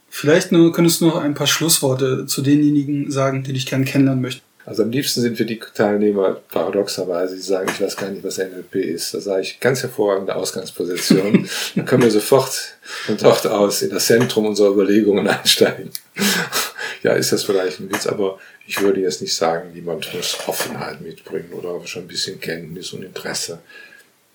Vielleicht 0.10 0.52
nur, 0.52 0.74
könntest 0.74 1.02
du 1.02 1.06
noch 1.06 1.16
ein 1.16 1.34
paar 1.34 1.48
Schlussworte 1.48 2.26
zu 2.26 2.42
denjenigen 2.42 3.12
sagen, 3.12 3.44
die 3.44 3.54
dich 3.54 3.66
gerne 3.66 3.86
kennenlernen 3.86 4.22
möchten. 4.22 4.44
Also 4.66 4.84
am 4.84 4.92
liebsten 4.92 5.22
sind 5.22 5.40
wir 5.40 5.46
die 5.46 5.60
Teilnehmer 5.60 6.36
paradoxerweise, 6.52 7.36
die 7.36 7.42
sagen, 7.42 7.70
ich 7.74 7.82
weiß 7.82 7.98
gar 7.98 8.10
nicht, 8.10 8.24
was 8.24 8.38
NLP 8.38 8.76
ist. 8.76 9.14
Da 9.14 9.20
sage 9.20 9.42
ich 9.42 9.60
ganz 9.60 9.82
hervorragende 9.82 10.36
Ausgangsposition. 10.36 11.50
Dann 11.76 11.86
können 11.86 12.04
wir 12.04 12.12
sofort 12.12 12.78
von 12.82 13.18
dort 13.18 13.48
aus 13.48 13.82
in 13.82 13.90
das 13.90 14.06
Zentrum 14.06 14.46
unserer 14.46 14.70
Überlegungen 14.70 15.28
einsteigen. 15.28 15.90
ja, 17.04 17.14
ist 17.14 17.32
das 17.32 17.44
vielleicht 17.44 17.80
ein 17.80 17.92
Witz, 17.92 18.06
aber 18.06 18.40
ich 18.68 18.80
würde 18.82 19.02
jetzt 19.02 19.22
nicht 19.22 19.36
sagen, 19.36 19.72
niemand 19.74 20.14
muss 20.14 20.38
Offenheit 20.46 21.02
mitbringen 21.02 21.54
oder 21.54 21.86
schon 21.88 22.04
ein 22.04 22.08
bisschen 22.08 22.40
Kenntnis 22.40 22.94
und 22.94 23.04
Interesse. 23.04 23.60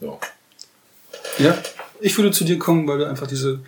So. 0.01 0.19
Ja, 1.39 1.57
ich 2.01 2.17
würde 2.19 2.33
zu 2.33 2.45
dir 2.45 2.59
kommen, 2.59 2.89
weil 2.89 2.99
du 2.99 3.09
einfach 3.09 3.27
diese 3.27 3.61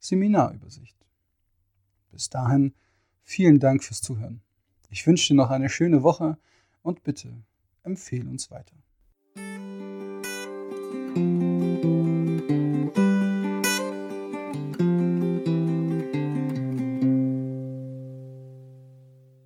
Seminarübersicht. 0.00 0.96
Bis 2.10 2.30
dahin 2.30 2.72
vielen 3.22 3.60
Dank 3.60 3.84
fürs 3.84 4.00
Zuhören. 4.00 4.40
Ich 4.90 5.06
wünsche 5.06 5.28
dir 5.28 5.36
noch 5.36 5.50
eine 5.50 5.68
schöne 5.68 6.02
Woche 6.02 6.36
und 6.82 7.04
bitte 7.04 7.28
empfehle 7.84 8.28
uns 8.28 8.50
weiter. 8.50 8.81